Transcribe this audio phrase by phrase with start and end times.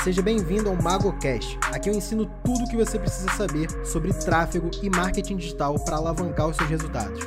[0.00, 1.58] Seja bem-vindo ao MagoCast.
[1.70, 5.96] Aqui eu ensino tudo o que você precisa saber sobre tráfego e marketing digital para
[5.96, 7.20] alavancar os seus resultados.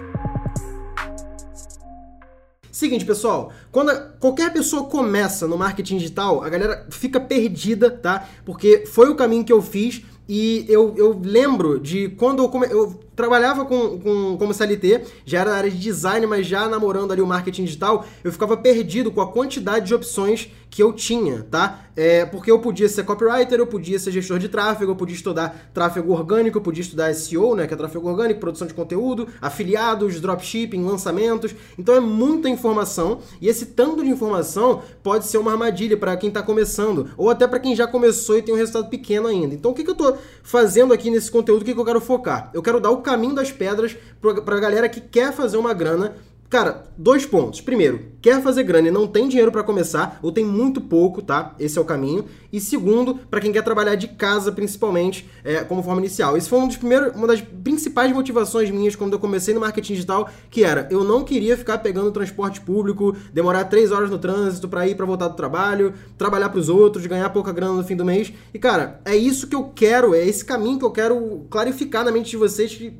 [2.69, 8.27] Seguinte, pessoal, quando qualquer pessoa começa no marketing digital, a galera fica perdida, tá?
[8.43, 12.67] Porque foi o caminho que eu fiz e eu, eu lembro de quando eu, come,
[12.69, 17.11] eu trabalhava com, com, como CLT, já era na área de design, mas já namorando
[17.11, 21.47] ali o marketing digital, eu ficava perdido com a quantidade de opções que eu tinha,
[21.49, 21.85] tá?
[21.95, 25.69] É, porque eu podia ser copywriter, eu podia ser gestor de tráfego, eu podia estudar
[25.73, 30.19] tráfego orgânico, eu podia estudar SEO, né, que é tráfego orgânico, produção de conteúdo, afiliados,
[30.19, 31.55] dropshipping, lançamentos.
[31.79, 36.27] Então é muita informação e esse tanto de informação pode ser uma armadilha para quem
[36.27, 39.55] está começando ou até para quem já começou e tem um resultado pequeno ainda.
[39.55, 41.61] Então o que, que eu estou fazendo aqui nesse conteúdo?
[41.61, 42.51] O que, que eu quero focar?
[42.53, 43.95] Eu quero dar o caminho das pedras
[44.43, 46.15] para a galera que quer fazer uma grana
[46.55, 47.59] Cara, dois pontos.
[47.59, 51.53] Primeiro, quer fazer grana e não tem dinheiro para começar, ou tem muito pouco, tá?
[51.59, 52.23] Esse é o caminho.
[52.49, 56.37] E segundo, para quem quer trabalhar de casa, principalmente, é, como forma inicial.
[56.37, 59.95] Esse foi um dos primeiros, uma das principais motivações minhas quando eu comecei no marketing
[59.95, 64.69] digital, que era eu não queria ficar pegando transporte público, demorar três horas no trânsito
[64.69, 67.97] para ir para voltar do trabalho, trabalhar para os outros, ganhar pouca grana no fim
[67.97, 68.31] do mês.
[68.53, 72.13] E cara, é isso que eu quero, é esse caminho que eu quero clarificar na
[72.13, 72.73] mente de vocês.
[72.73, 72.93] Que,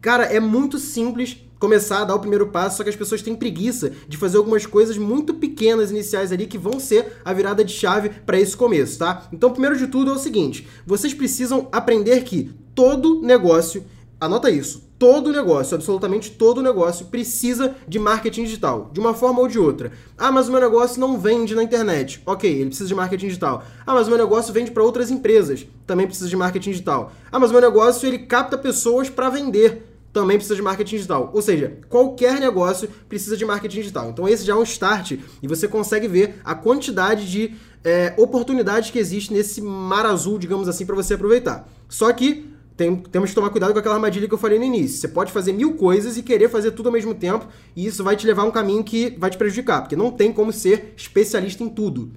[0.00, 3.34] cara, é muito simples começar a dar o primeiro passo, só que as pessoas têm
[3.34, 7.72] preguiça de fazer algumas coisas muito pequenas iniciais ali que vão ser a virada de
[7.72, 9.26] chave para esse começo, tá?
[9.32, 13.82] Então, primeiro de tudo é o seguinte: vocês precisam aprender que todo negócio,
[14.20, 19.48] anota isso, todo negócio, absolutamente todo negócio precisa de marketing digital, de uma forma ou
[19.48, 19.90] de outra.
[20.18, 22.20] Ah, mas o meu negócio não vende na internet.
[22.26, 23.64] OK, ele precisa de marketing digital.
[23.86, 25.66] Ah, mas o meu negócio vende para outras empresas.
[25.86, 27.10] Também precisa de marketing digital.
[27.32, 31.30] Ah, mas o meu negócio ele capta pessoas para vender também precisa de marketing digital.
[31.34, 34.10] Ou seja, qualquer negócio precisa de marketing digital.
[34.10, 38.90] Então esse já é um start e você consegue ver a quantidade de é, oportunidades
[38.90, 41.68] que existe nesse mar azul, digamos assim, para você aproveitar.
[41.88, 45.00] Só que tem, temos que tomar cuidado com aquela armadilha que eu falei no início.
[45.00, 48.16] Você pode fazer mil coisas e querer fazer tudo ao mesmo tempo, e isso vai
[48.16, 51.62] te levar a um caminho que vai te prejudicar, porque não tem como ser especialista
[51.62, 52.12] em tudo.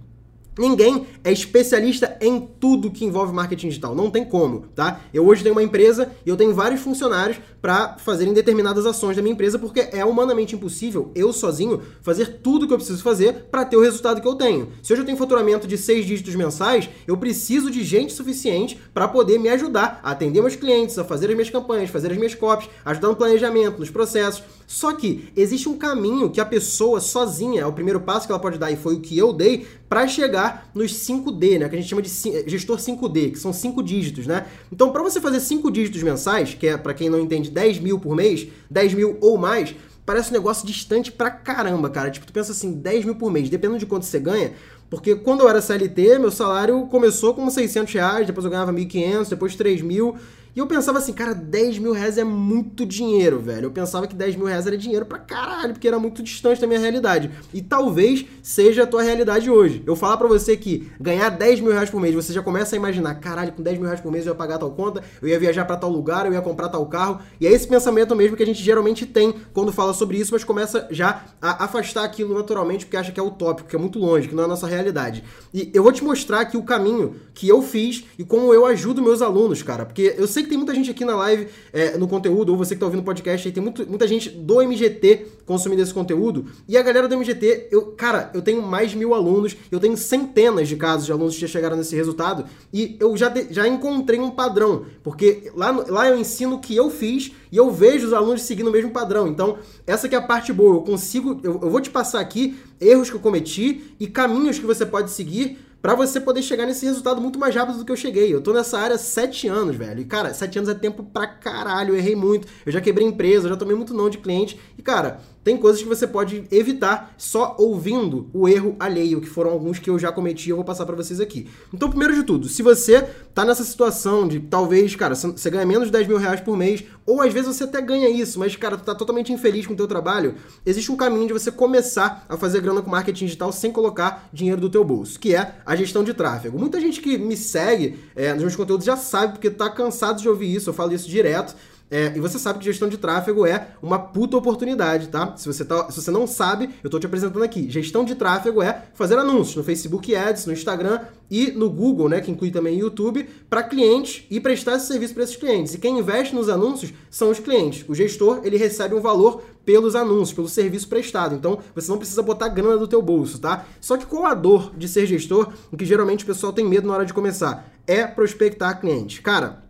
[0.57, 5.01] Ninguém é especialista em tudo que envolve marketing digital, não tem como, tá?
[5.13, 9.21] Eu hoje tenho uma empresa e eu tenho vários funcionários para fazerem determinadas ações da
[9.21, 13.65] minha empresa porque é humanamente impossível eu sozinho fazer tudo que eu preciso fazer para
[13.65, 14.69] ter o resultado que eu tenho.
[14.81, 19.07] Se hoje eu tenho faturamento de seis dígitos mensais, eu preciso de gente suficiente para
[19.07, 22.35] poder me ajudar a atender meus clientes, a fazer as minhas campanhas, fazer as minhas
[22.35, 24.43] copies, ajudar no planejamento, nos processos.
[24.67, 28.39] Só que existe um caminho que a pessoa sozinha, é o primeiro passo que ela
[28.39, 31.69] pode dar e foi o que eu dei para chegar nos 5D, né?
[31.69, 32.09] Que a gente chama de
[32.45, 34.45] gestor 5D, que são 5 dígitos, né?
[34.69, 37.97] Então, para você fazer 5 dígitos mensais, que é para quem não entende 10 mil
[37.97, 39.73] por mês, 10 mil ou mais,
[40.05, 42.11] parece um negócio distante pra caramba, cara.
[42.11, 44.51] Tipo, tu pensa assim, 10 mil por mês, dependendo de quanto você ganha.
[44.89, 49.29] Porque quando eu era CLT, meu salário começou com 600 reais, depois eu ganhava 1.500,
[49.29, 50.15] depois 3 mil.
[50.57, 53.65] E eu pensava assim, cara, 10 mil reais é muito dinheiro, velho.
[53.65, 56.65] Eu pensava que 10 mil reais era dinheiro pra caralho, porque era muito distante da
[56.65, 57.29] minha realidade.
[57.53, 59.83] E talvez seja a tua realidade hoje.
[59.85, 62.77] Eu falar pra você que ganhar 10 mil reais por mês, você já começa a
[62.77, 65.39] imaginar, caralho, com 10 mil reais por mês eu ia pagar tal conta, eu ia
[65.39, 67.19] viajar para tal lugar, eu ia comprar tal carro.
[67.39, 70.43] E é esse pensamento mesmo que a gente geralmente tem quando fala sobre isso, mas
[70.43, 74.27] começa já a afastar aquilo naturalmente, porque acha que é utópico, que é muito longe,
[74.27, 75.23] que não é a nossa realidade.
[75.53, 79.03] E eu vou te mostrar aqui o caminho que eu fiz e como eu ajudo
[79.03, 79.85] meus alunos, cara.
[79.85, 82.73] Porque eu sei que tem muita gente aqui na live, é, no conteúdo, ou você
[82.73, 86.45] que tá ouvindo o podcast aí, tem muito, muita gente do MGT consumindo esse conteúdo.
[86.67, 89.95] E a galera do MGT, eu, cara, eu tenho mais de mil alunos, eu tenho
[89.95, 93.67] centenas de casos de alunos que já chegaram nesse resultado, e eu já, de, já
[93.67, 94.85] encontrei um padrão.
[95.03, 98.67] Porque lá, lá eu ensino o que eu fiz e eu vejo os alunos seguindo
[98.67, 99.27] o mesmo padrão.
[99.27, 100.75] Então, essa que é a parte boa.
[100.75, 104.65] Eu consigo, eu, eu vou te passar aqui erros que eu cometi e caminhos que
[104.65, 107.95] você pode seguir para você poder chegar nesse resultado muito mais rápido do que eu
[107.95, 108.33] cheguei.
[108.33, 110.01] Eu tô nessa área há sete anos, velho.
[110.01, 111.93] E, cara, sete anos é tempo pra caralho.
[111.93, 112.47] Eu errei muito.
[112.65, 114.59] Eu já quebrei empresa, eu já tomei muito não de cliente.
[114.77, 119.49] E, cara, tem coisas que você pode evitar só ouvindo o erro alheio, que foram
[119.49, 121.47] alguns que eu já cometi e eu vou passar para vocês aqui.
[121.73, 123.01] Então, primeiro de tudo, se você
[123.33, 126.83] tá nessa situação de talvez, cara, você ganha menos de 10 mil reais por mês,
[127.05, 129.77] ou às vezes você até ganha isso, mas, cara, tu tá totalmente infeliz com o
[129.77, 130.35] teu trabalho,
[130.65, 134.59] existe um caminho de você começar a fazer grana com marketing digital sem colocar dinheiro
[134.59, 136.59] do teu bolso, que é a gestão de tráfego.
[136.59, 140.27] Muita gente que me segue é, nos meus conteúdos já sabe, porque tá cansado de
[140.27, 141.55] ouvir isso, eu falo isso direto,
[141.89, 145.35] É, e você sabe que gestão de tráfego é uma puta oportunidade, tá?
[145.37, 147.69] Se você, tá, se você não sabe, eu tô te apresentando aqui.
[147.69, 150.99] Gestão de tráfego é fazer anúncios no Facebook Ads, no Instagram
[151.31, 155.13] e no Google, né, que inclui também o YouTube, para clientes e prestar esse serviço
[155.13, 155.73] para esses clientes.
[155.73, 157.85] E quem investe nos anúncios são os clientes.
[157.87, 161.35] O gestor, ele recebe um valor pelos anúncios, pelo serviço prestado.
[161.35, 163.65] Então, você não precisa botar grana do teu bolso, tá?
[163.81, 166.87] Só que qual a dor de ser gestor, o que geralmente o pessoal tem medo
[166.87, 167.69] na hora de começar?
[167.85, 169.21] É prospectar cliente.
[169.21, 169.66] Cara,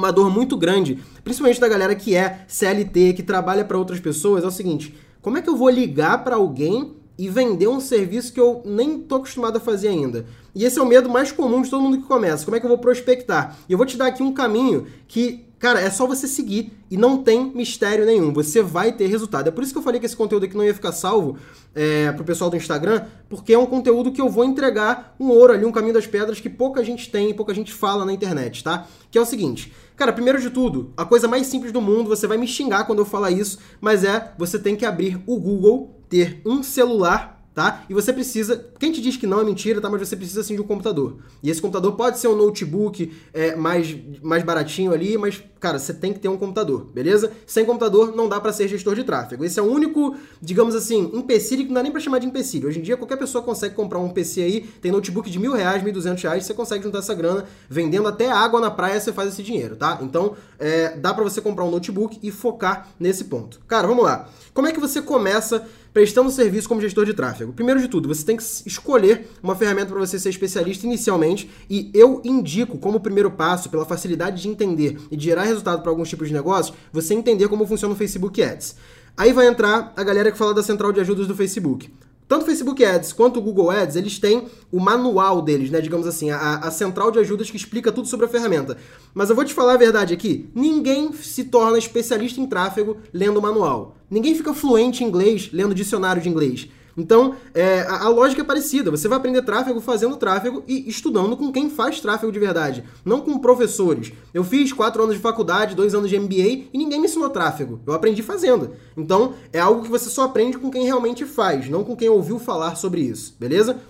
[0.00, 4.42] uma dor muito grande, principalmente da galera que é CLT, que trabalha para outras pessoas,
[4.42, 8.32] é o seguinte: como é que eu vou ligar para alguém e vender um serviço
[8.32, 10.26] que eu nem tô acostumado a fazer ainda?
[10.54, 12.44] E esse é o medo mais comum de todo mundo que começa.
[12.44, 13.56] Como é que eu vou prospectar?
[13.68, 16.96] E eu vou te dar aqui um caminho que Cara, é só você seguir e
[16.96, 18.32] não tem mistério nenhum.
[18.32, 19.48] Você vai ter resultado.
[19.48, 21.36] É por isso que eu falei que esse conteúdo aqui não ia ficar salvo
[21.74, 25.52] é, pro pessoal do Instagram, porque é um conteúdo que eu vou entregar um ouro
[25.52, 28.86] ali, um caminho das pedras que pouca gente tem pouca gente fala na internet, tá?
[29.10, 29.70] Que é o seguinte.
[30.00, 33.00] Cara, primeiro de tudo, a coisa mais simples do mundo, você vai me xingar quando
[33.00, 37.84] eu falar isso, mas é você tem que abrir o Google, ter um celular tá?
[37.90, 39.90] E você precisa, quem te diz que não é mentira, tá?
[39.90, 41.18] Mas você precisa sim de um computador.
[41.42, 45.92] E esse computador pode ser um notebook é, mais, mais baratinho ali, mas, cara, você
[45.92, 47.30] tem que ter um computador, beleza?
[47.46, 49.44] Sem computador não dá para ser gestor de tráfego.
[49.44, 52.66] Esse é o único, digamos assim, empecilho que não dá nem pra chamar de empecilho.
[52.66, 55.82] Hoje em dia qualquer pessoa consegue comprar um PC aí, tem notebook de mil reais,
[55.82, 59.34] mil duzentos reais, você consegue juntar essa grana, vendendo até água na praia você faz
[59.34, 59.98] esse dinheiro, tá?
[60.00, 63.60] Então, é, dá para você comprar um notebook e focar nesse ponto.
[63.68, 64.30] Cara, vamos lá.
[64.54, 67.52] Como é que você começa prestando serviço como gestor de tráfego?
[67.52, 71.90] Primeiro de tudo, você tem que escolher uma ferramenta para você ser especialista inicialmente e
[71.94, 76.08] eu indico como primeiro passo, pela facilidade de entender e de gerar resultado para alguns
[76.08, 78.76] tipos de negócios, você entender como funciona o Facebook Ads.
[79.16, 81.92] Aí vai entrar a galera que fala da central de ajudas do Facebook.
[82.30, 85.80] Tanto o Facebook Ads quanto o Google Ads, eles têm o manual deles, né?
[85.80, 88.76] Digamos assim, a, a, central de ajudas que explica tudo sobre a ferramenta.
[89.12, 93.38] Mas eu vou te falar a verdade aqui: ninguém se torna especialista em tráfego lendo
[93.38, 93.96] o manual.
[94.08, 96.68] Ninguém fica fluente em inglês lendo dicionário de inglês.
[96.96, 98.90] Então, é, a, a, lógica é parecida.
[98.90, 103.20] Você vai aprender tráfego fazendo tráfego e estudando com quem faz tráfego de verdade, não
[103.20, 104.12] com professores.
[104.34, 107.80] Eu fiz quatro anos de faculdade, dois anos de MBA e ninguém me ensinou tráfego.
[107.86, 108.72] Eu aprendi fazendo.
[108.96, 112.38] Então, é algo que você só aprende com quem realmente faz, não com quem ouviu
[112.38, 113.80] falar sobre isso, beleza?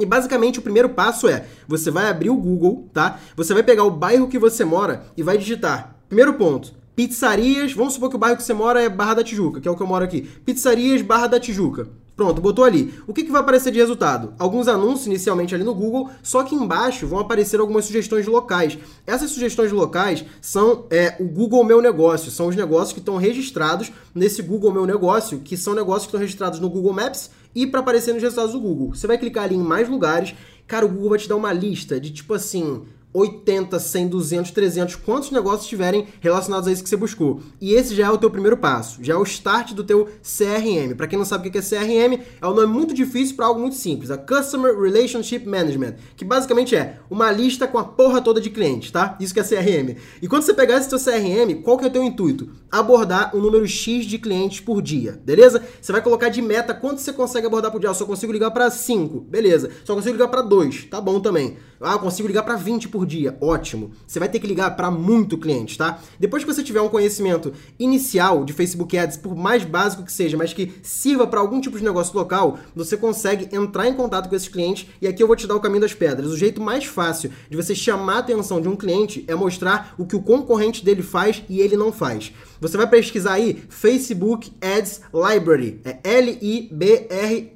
[0.00, 3.20] E basicamente o primeiro passo é: você vai abrir o Google, tá?
[3.36, 5.96] Você vai pegar o bairro que você mora e vai digitar.
[6.08, 7.72] Primeiro ponto, pizzarias.
[7.72, 9.76] Vamos supor que o bairro que você mora é Barra da Tijuca, que é o
[9.76, 10.22] que eu moro aqui.
[10.44, 11.88] Pizzarias Barra da Tijuca.
[12.14, 12.92] Pronto, botou ali.
[13.06, 14.34] O que, que vai aparecer de resultado?
[14.38, 18.78] Alguns anúncios inicialmente ali no Google, só que embaixo vão aparecer algumas sugestões locais.
[19.06, 23.90] Essas sugestões locais são é, o Google Meu Negócio, são os negócios que estão registrados
[24.14, 27.80] nesse Google Meu Negócio, que são negócios que estão registrados no Google Maps e para
[27.80, 28.94] aparecer nos resultados do Google.
[28.94, 30.34] Você vai clicar ali em mais lugares,
[30.66, 32.82] cara, o Google vai te dar uma lista de tipo assim,
[33.12, 37.40] 80, 100, 200, 300, quantos negócios tiverem relacionados a isso que você buscou.
[37.60, 40.94] E esse já é o teu primeiro passo, já é o start do teu CRM.
[40.96, 43.60] Para quem não sabe o que é CRM, é um nome muito difícil para algo
[43.60, 48.40] muito simples, a Customer Relationship Management, que basicamente é uma lista com a porra toda
[48.40, 49.16] de clientes, tá?
[49.20, 49.96] Isso que é CRM.
[50.20, 52.50] E quando você pegar esse teu CRM, qual que é o teu intuito?
[52.70, 55.62] Abordar um número X de clientes por dia, beleza?
[55.80, 57.90] Você vai colocar de meta quanto você consegue abordar por dia.
[57.90, 59.70] Eu só consigo ligar para 5, beleza.
[59.84, 61.56] Só consigo ligar para 2, tá bom também.
[61.82, 63.36] Ah, eu consigo ligar para 20 por dia.
[63.40, 63.90] Ótimo.
[64.06, 65.98] Você vai ter que ligar para muito cliente, tá?
[66.18, 70.36] Depois que você tiver um conhecimento inicial de Facebook Ads, por mais básico que seja,
[70.36, 74.36] mas que sirva para algum tipo de negócio local, você consegue entrar em contato com
[74.36, 76.30] esses clientes e aqui eu vou te dar o caminho das pedras.
[76.30, 80.06] O jeito mais fácil de você chamar a atenção de um cliente é mostrar o
[80.06, 82.32] que o concorrente dele faz e ele não faz.
[82.60, 85.80] Você vai pesquisar aí Facebook Ads Library.
[85.84, 87.52] É L-I-B-R-A-R-Y.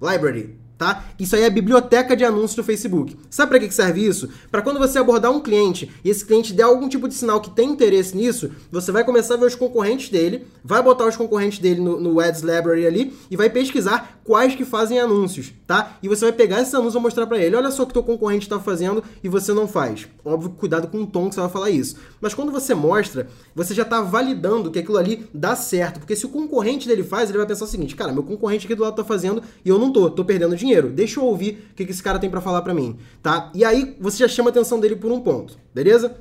[0.00, 1.04] Library tá?
[1.16, 3.16] Isso aí é a biblioteca de anúncios do Facebook.
[3.30, 4.28] Sabe para que serve isso?
[4.50, 7.50] Para quando você abordar um cliente e esse cliente der algum tipo de sinal que
[7.50, 11.60] tem interesse nisso, você vai começar a ver os concorrentes dele, vai botar os concorrentes
[11.60, 15.98] dele no, no Ads Library ali e vai pesquisar quais que fazem anúncios, tá?
[16.02, 18.02] E você vai pegar esses anúncios e mostrar para ele, olha só o que teu
[18.02, 20.08] concorrente está fazendo e você não faz.
[20.24, 21.96] Óbvio, cuidado com o tom que você vai falar isso.
[22.20, 26.26] Mas quando você mostra, você já está validando que aquilo ali dá certo, porque se
[26.26, 28.96] o concorrente dele faz, ele vai pensar o seguinte, cara, meu concorrente aqui do lado
[28.96, 31.82] tá fazendo e eu não tô, tô perdendo dinheiro dinheiro, deixa eu ouvir o que
[31.84, 33.50] esse cara tem para falar para mim, tá?
[33.54, 36.16] E aí você já chama a atenção dele por um ponto, beleza?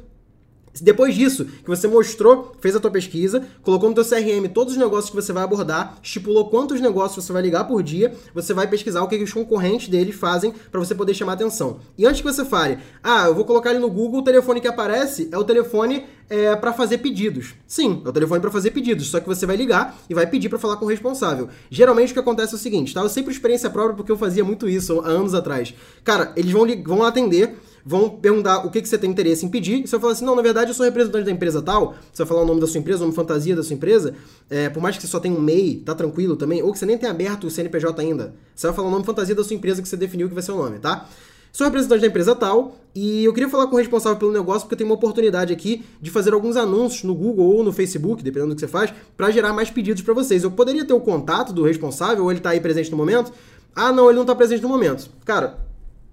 [0.80, 4.80] Depois disso, que você mostrou, fez a tua pesquisa, colocou no teu CRM todos os
[4.80, 8.68] negócios que você vai abordar, estipulou quantos negócios você vai ligar por dia, você vai
[8.68, 11.80] pesquisar o que, os concorrentes dele fazem para você poder chamar atenção.
[11.98, 14.68] E antes que você fale, ah, eu vou colocar ali no Google, o telefone que
[14.68, 17.54] aparece é o telefone é, para fazer pedidos.
[17.68, 20.48] Sim, é o telefone para fazer pedidos, só que você vai ligar e vai pedir
[20.48, 21.50] para falar com o responsável.
[21.70, 23.02] Geralmente o que acontece é o seguinte, tá?
[23.02, 25.74] Eu sempre experiência própria porque eu fazia muito isso há anos atrás.
[26.04, 29.84] Cara, eles vão, vão atender vão perguntar o que, que você tem interesse em pedir,
[29.84, 32.24] e você vai falar assim, não, na verdade eu sou representante da empresa tal, você
[32.24, 34.14] vai falar o nome da sua empresa, o nome fantasia da sua empresa,
[34.50, 36.86] é, por mais que você só tenha um MEI, tá tranquilo também, ou que você
[36.86, 39.82] nem tenha aberto o CNPJ ainda, você vai falar o nome fantasia da sua empresa
[39.82, 41.08] que você definiu que vai ser o nome, tá?
[41.52, 44.76] Sou representante da empresa tal e eu queria falar com o responsável pelo negócio porque
[44.76, 48.54] eu tenho uma oportunidade aqui de fazer alguns anúncios no Google ou no Facebook, dependendo
[48.54, 50.44] do que você faz, para gerar mais pedidos para vocês.
[50.44, 53.34] Eu poderia ter o contato do responsável ou ele tá aí presente no momento?
[53.76, 55.10] Ah, não, ele não tá presente no momento.
[55.26, 55.60] Cara,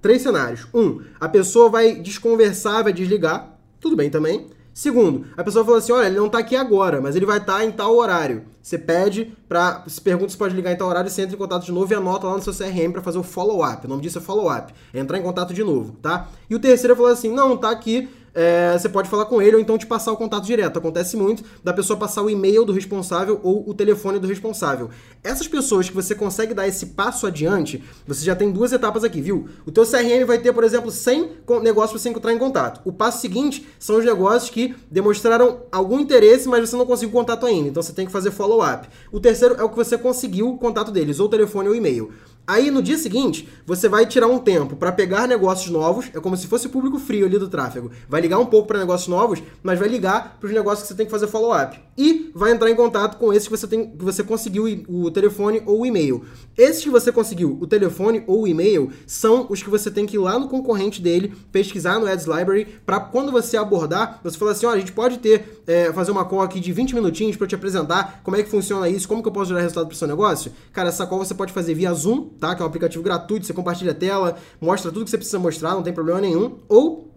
[0.01, 0.67] três cenários.
[0.73, 3.59] Um, a pessoa vai desconversar, vai desligar.
[3.81, 4.47] Tudo bem também.
[4.79, 7.57] Segundo, a pessoa fala assim: olha, ele não tá aqui agora, mas ele vai estar
[7.57, 8.45] tá em tal horário.
[8.63, 9.83] Você pede para.
[9.89, 11.97] Se pergunta se pode ligar em tal horário, você entra em contato de novo e
[11.97, 13.85] anota lá no seu CRM para fazer o follow-up.
[13.85, 14.73] O nome disso é follow-up.
[14.95, 16.29] É entrar em contato de novo, tá?
[16.49, 18.09] E o terceiro falou assim: não, tá aqui,
[18.41, 20.79] é, você pode falar com ele ou então te passar o contato direto.
[20.79, 24.91] Acontece muito da pessoa passar o e-mail do responsável ou o telefone do responsável.
[25.25, 29.21] Essas pessoas que você consegue dar esse passo adiante, você já tem duas etapas aqui,
[29.21, 29.49] viu?
[29.67, 31.31] O teu CRM vai ter, por exemplo, 100
[31.63, 32.81] negócios para você entrar em contato.
[32.85, 37.45] O passo seguinte são os negócios que demonstraram algum interesse, mas você não conseguiu contato
[37.45, 37.71] ainda.
[37.71, 38.89] Então você tem que fazer follow-up.
[39.11, 42.13] O terceiro é o que você conseguiu o contato deles, ou telefone ou e-mail.
[42.49, 46.35] Aí no dia seguinte, você vai tirar um tempo para pegar negócios novos, é como
[46.35, 47.91] se fosse público frio ali do tráfego.
[48.09, 50.95] Vai ligar um pouco para negócios novos, mas vai ligar para os negócios que você
[50.95, 51.79] tem que fazer follow-up.
[51.99, 55.61] E vai entrar em contato com esses que você tem que você conseguiu o telefone
[55.67, 56.25] ou o e-mail.
[56.57, 60.17] Esses que você conseguiu o telefone ou o e-mail são os que você tem que
[60.17, 64.53] ir lá no concorrente dele, pesquisar no Ads Library, para quando você abordar, você falar
[64.53, 67.37] assim, ó, oh, a gente pode ter, é, fazer uma call aqui de 20 minutinhos
[67.37, 69.95] para te apresentar como é que funciona isso, como que eu posso gerar resultado para
[69.95, 70.51] o seu negócio.
[70.73, 72.55] Cara, essa call você pode fazer via Zoom, tá?
[72.55, 75.75] Que é um aplicativo gratuito, você compartilha a tela, mostra tudo que você precisa mostrar,
[75.75, 76.59] não tem problema nenhum.
[76.69, 77.09] Ou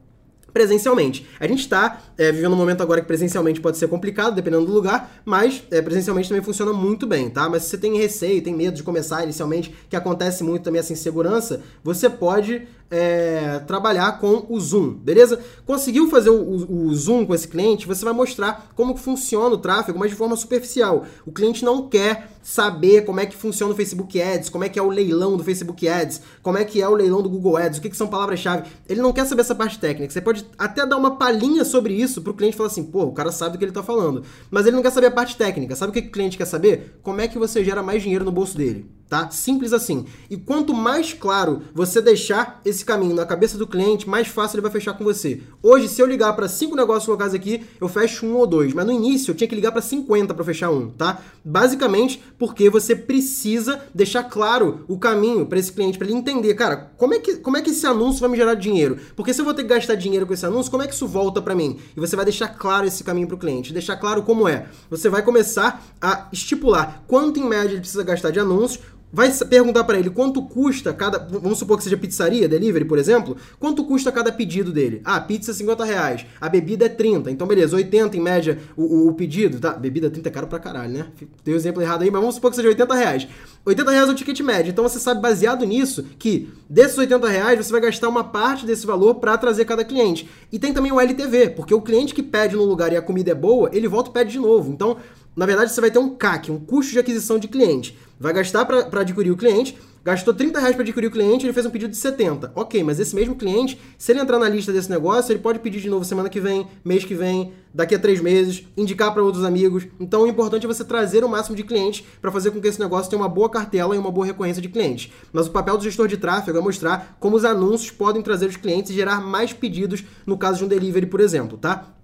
[0.53, 1.25] presencialmente.
[1.39, 4.73] A gente está é, vivendo um momento agora que presencialmente pode ser complicado, dependendo do
[4.73, 7.49] lugar, mas é, presencialmente também funciona muito bem, tá?
[7.49, 10.93] Mas se você tem receio, tem medo de começar inicialmente, que acontece muito também essa
[10.93, 15.39] insegurança, você pode é, trabalhar com o Zoom, beleza?
[15.65, 19.57] Conseguiu fazer o, o, o, Zoom com esse cliente, você vai mostrar como funciona o
[19.57, 21.05] tráfego, mas de forma superficial.
[21.25, 24.77] O cliente não quer saber como é que funciona o Facebook Ads, como é que
[24.77, 27.79] é o leilão do Facebook Ads, como é que é o leilão do Google Ads,
[27.79, 28.69] o que, que são palavras-chave.
[28.89, 30.11] Ele não quer saber essa parte técnica.
[30.11, 33.13] Você pode até dar uma palhinha sobre isso para o cliente falar assim, pô, o
[33.13, 34.23] cara sabe do que ele está falando.
[34.49, 35.75] Mas ele não quer saber a parte técnica.
[35.77, 36.99] Sabe o que, que o cliente quer saber?
[37.01, 39.29] Como é que você gera mais dinheiro no bolso dele tá?
[39.29, 40.05] Simples assim.
[40.29, 44.61] E quanto mais claro você deixar esse caminho na cabeça do cliente, mais fácil ele
[44.61, 45.41] vai fechar com você.
[45.61, 48.85] Hoje, se eu ligar para cinco negócios locais aqui, eu fecho um ou dois, mas
[48.85, 51.19] no início eu tinha que ligar para 50 para fechar um, tá?
[51.43, 56.93] Basicamente porque você precisa deixar claro o caminho para esse cliente, para ele entender, cara,
[56.97, 58.97] como é que como é que esse anúncio vai me gerar dinheiro?
[59.13, 61.05] Porque se eu vou ter que gastar dinheiro com esse anúncio, como é que isso
[61.05, 61.77] volta para mim?
[61.97, 64.67] E você vai deixar claro esse caminho para o cliente, deixar claro como é.
[64.89, 68.79] Você vai começar a estipular quanto em média ele precisa gastar de anúncios,
[69.11, 71.19] vai perguntar para ele quanto custa cada.
[71.19, 73.35] Vamos supor que seja pizzaria, delivery, por exemplo.
[73.59, 75.01] Quanto custa cada pedido dele?
[75.03, 76.25] Ah, pizza 50 reais.
[76.39, 77.29] A bebida é 30.
[77.31, 79.59] Então, beleza, 80 em média o, o, o pedido.
[79.59, 79.73] Tá?
[79.73, 81.07] Bebida 30 é caro pra caralho, né?
[81.43, 83.27] Tem um exemplo errado aí, mas vamos supor que seja 80 reais.
[83.65, 84.71] 80 reais é o ticket médio.
[84.71, 88.85] Então você sabe, baseado nisso, que desses 80 reais você vai gastar uma parte desse
[88.85, 90.29] valor para trazer cada cliente.
[90.51, 93.31] E tem também o LTV, porque o cliente que pede no lugar e a comida
[93.31, 94.71] é boa, ele volta e pede de novo.
[94.71, 94.97] Então,
[95.35, 97.97] na verdade, você vai ter um CAC, um custo de aquisição de cliente.
[98.19, 101.65] Vai gastar para adquirir o cliente, gastou 30 reais para adquirir o cliente, ele fez
[101.65, 102.51] um pedido de 70.
[102.53, 105.79] Ok, mas esse mesmo cliente, se ele entrar na lista desse negócio, ele pode pedir
[105.79, 109.43] de novo semana que vem, mês que vem, daqui a três meses, indicar para outros
[109.43, 109.87] amigos.
[109.99, 112.79] Então o importante é você trazer o máximo de clientes para fazer com que esse
[112.79, 115.11] negócio tenha uma boa cartela e uma boa recorrência de clientes.
[115.31, 118.57] Mas o papel do gestor de tráfego é mostrar como os anúncios podem trazer os
[118.57, 121.95] clientes e gerar mais pedidos no caso de um delivery, por exemplo, tá?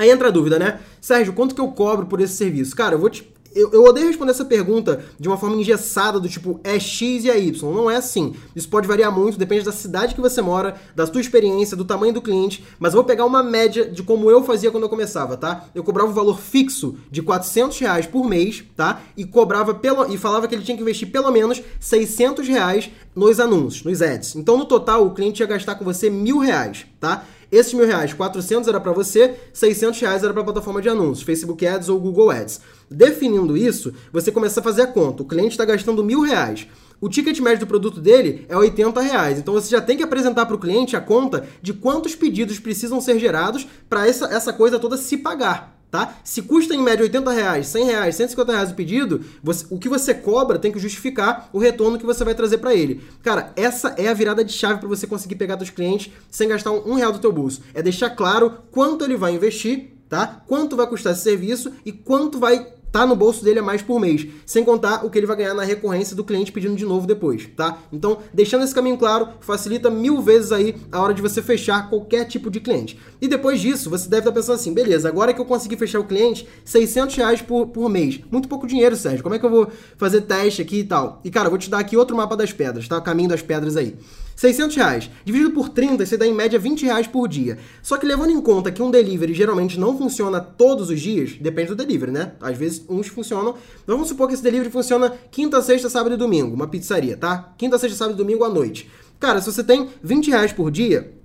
[0.00, 0.80] Aí entra a dúvida, né?
[0.98, 2.74] Sérgio, quanto que eu cobro por esse serviço?
[2.74, 3.30] Cara, eu vou te.
[3.54, 7.30] Eu, eu odeio responder essa pergunta de uma forma engessada, do tipo, é X e
[7.30, 7.74] é Y.
[7.74, 8.34] Não é assim.
[8.56, 12.14] Isso pode variar muito, depende da cidade que você mora, da sua experiência, do tamanho
[12.14, 12.64] do cliente.
[12.78, 15.66] Mas eu vou pegar uma média de como eu fazia quando eu começava, tá?
[15.74, 19.02] Eu cobrava um valor fixo de 400 reais por mês, tá?
[19.18, 20.10] E cobrava pelo.
[20.10, 24.34] E falava que ele tinha que investir pelo menos 600 reais nos anúncios, nos ads.
[24.34, 27.26] Então, no total, o cliente ia gastar com você mil reais, tá?
[27.50, 31.66] Esses mil reais, 400 era para você, 600 reais era para plataforma de anúncios, Facebook
[31.66, 32.60] Ads ou Google Ads.
[32.88, 35.22] Definindo isso, você começa a fazer a conta.
[35.22, 36.68] O cliente está gastando mil reais.
[37.00, 39.38] O ticket médio do produto dele é 80 reais.
[39.38, 43.00] Então você já tem que apresentar para o cliente a conta de quantos pedidos precisam
[43.00, 46.16] ser gerados para essa, essa coisa toda se pagar tá?
[46.22, 49.88] Se custa em média 80 reais, 100 reais, 150 reais o pedido, você, o que
[49.88, 53.02] você cobra tem que justificar o retorno que você vai trazer para ele.
[53.22, 56.70] Cara, essa é a virada de chave para você conseguir pegar seus clientes sem gastar
[56.70, 57.62] um, um real do teu bolso.
[57.74, 60.42] É deixar claro quanto ele vai investir, tá?
[60.46, 64.00] Quanto vai custar esse serviço e quanto vai tá no bolso dele a mais por
[64.00, 67.06] mês, sem contar o que ele vai ganhar na recorrência do cliente pedindo de novo
[67.06, 67.78] depois, tá?
[67.92, 72.24] Então, deixando esse caminho claro, facilita mil vezes aí a hora de você fechar qualquer
[72.24, 72.98] tipo de cliente.
[73.20, 76.04] E depois disso, você deve estar pensando assim, beleza, agora que eu consegui fechar o
[76.04, 78.20] cliente, 600 reais por, por mês.
[78.30, 81.20] Muito pouco dinheiro, Sérgio, como é que eu vou fazer teste aqui e tal?
[81.24, 82.98] E cara, eu vou te dar aqui outro mapa das pedras, tá?
[82.98, 83.96] O caminho das pedras aí.
[84.40, 85.10] 600 reais.
[85.22, 87.58] Dividido por 30, você dá em média 20 reais por dia.
[87.82, 91.68] Só que levando em conta que um delivery geralmente não funciona todos os dias, depende
[91.68, 92.32] do delivery, né?
[92.40, 93.54] Às vezes uns funcionam.
[93.82, 96.54] Então vamos supor que esse delivery funciona quinta, sexta, sábado e domingo.
[96.54, 97.52] Uma pizzaria, tá?
[97.58, 98.88] Quinta, sexta, sábado e domingo à noite.
[99.18, 101.19] Cara, se você tem 20 reais por dia,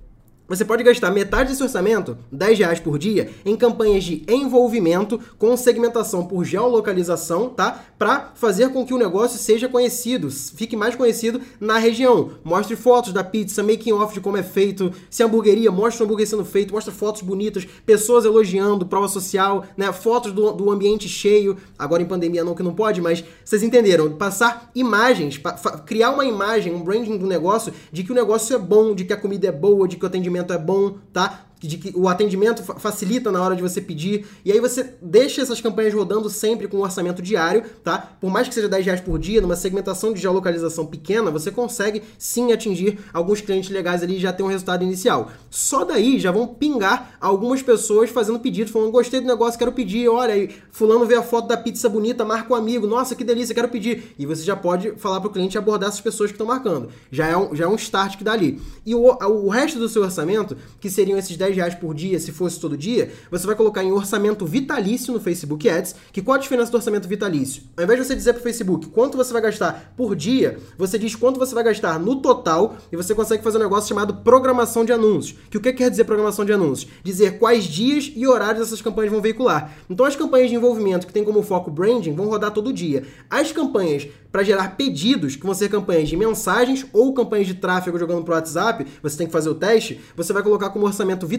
[0.48, 5.56] você pode gastar metade desse orçamento, 10 reais por dia, em campanhas de envolvimento com
[5.56, 7.84] segmentação por geolocalização, tá?
[7.98, 12.30] Para fazer com que o negócio seja conhecido, fique mais conhecido na região.
[12.44, 16.06] Mostre fotos da pizza, making off de como é feito, se a hamburgueria, mostre o
[16.06, 19.92] hambúrguer sendo feito, mostre fotos bonitas, pessoas elogiando, prova social, né?
[19.92, 21.56] Fotos do, do ambiente cheio.
[21.78, 24.12] Agora em pandemia não que não pode, mas vocês entenderam.
[24.12, 25.40] Passar imagens,
[25.86, 29.12] criar uma imagem, um branding do negócio de que o negócio é bom, de que
[29.12, 31.45] a comida é boa, de que o atendimento atendimento é bom, tá?
[31.60, 35.60] De que o atendimento facilita na hora de você pedir, e aí você deixa essas
[35.60, 38.16] campanhas rodando sempre com um orçamento diário, tá?
[38.20, 42.02] Por mais que seja 10 reais por dia, numa segmentação de geolocalização pequena, você consegue
[42.18, 45.30] sim atingir alguns clientes legais ali e já ter um resultado inicial.
[45.50, 50.08] Só daí já vão pingar algumas pessoas fazendo pedido, falando, gostei do negócio, quero pedir,
[50.08, 53.54] olha aí, fulano vê a foto da pizza bonita, marca um amigo, nossa, que delícia,
[53.54, 54.14] quero pedir.
[54.18, 56.88] E você já pode falar para o cliente abordar essas pessoas que estão marcando.
[57.10, 58.60] Já é, um, já é um start que dá ali.
[58.84, 62.32] E o, o resto do seu orçamento, que seriam esses 10 reais por dia, se
[62.32, 66.40] fosse todo dia, você vai colocar em orçamento vitalício no Facebook Ads, que qual a
[66.40, 67.62] diferença do orçamento vitalício?
[67.76, 70.98] Ao invés de você dizer para o Facebook quanto você vai gastar por dia, você
[70.98, 74.84] diz quanto você vai gastar no total e você consegue fazer um negócio chamado programação
[74.84, 75.38] de anúncios.
[75.50, 76.90] Que o que quer dizer programação de anúncios?
[77.02, 79.72] Dizer quais dias e horários essas campanhas vão veicular.
[79.88, 83.04] Então as campanhas de envolvimento que tem como foco branding vão rodar todo dia.
[83.30, 87.98] As campanhas para gerar pedidos, que vão ser campanhas de mensagens ou campanhas de tráfego
[87.98, 91.35] jogando pro WhatsApp, você tem que fazer o teste, você vai colocar como orçamento vitalício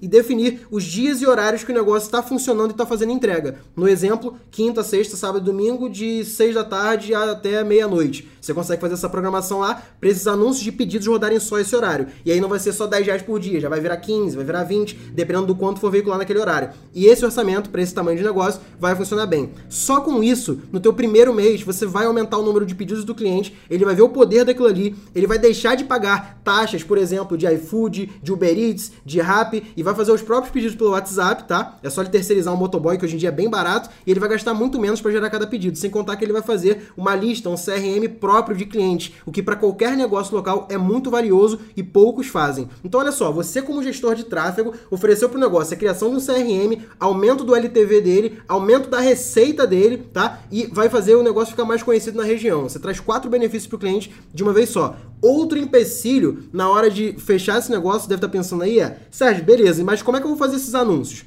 [0.00, 3.56] e definir os dias e horários que o negócio está funcionando e está fazendo entrega.
[3.76, 8.28] No exemplo, quinta, sexta, sábado e domingo, de 6 da tarde até meia-noite.
[8.40, 12.06] Você consegue fazer essa programação lá para esses anúncios de pedidos rodarem só esse horário.
[12.24, 14.44] E aí não vai ser só 10 reais por dia, já vai virar 15, vai
[14.44, 16.70] virar 20, dependendo do quanto for veicular naquele horário.
[16.94, 19.50] E esse orçamento, para esse tamanho de negócio, vai funcionar bem.
[19.68, 23.14] Só com isso, no teu primeiro mês, você vai aumentar o número de pedidos do
[23.14, 26.96] cliente, ele vai ver o poder daquilo ali, ele vai deixar de pagar taxas, por
[26.96, 30.90] exemplo, de iFood, de Uber Eats, de Rappi, e vai fazer os próprios pedidos pelo
[30.90, 31.78] WhatsApp, tá?
[31.82, 34.20] É só ele terceirizar um motoboy, que hoje em dia é bem barato, e ele
[34.20, 37.14] vai gastar muito menos para gerar cada pedido, sem contar que ele vai fazer uma
[37.14, 41.60] lista, um CRM próprio de clientes, o que para qualquer negócio local é muito valioso
[41.76, 42.68] e poucos fazem.
[42.84, 46.16] Então olha só, você como gestor de tráfego ofereceu para o negócio a criação de
[46.16, 50.40] um CRM, aumento do LTV dele, aumento da receita dele, tá?
[50.50, 52.68] E vai fazer o negócio ficar mais conhecido na região.
[52.68, 54.96] Você traz quatro benefícios para o cliente de uma vez só.
[55.22, 59.44] Outro empecilho na hora de fechar esse negócio, deve estar tá pensando aí, é, Sérgio,
[59.44, 61.24] beleza, mas como é que eu vou fazer esses anúncios?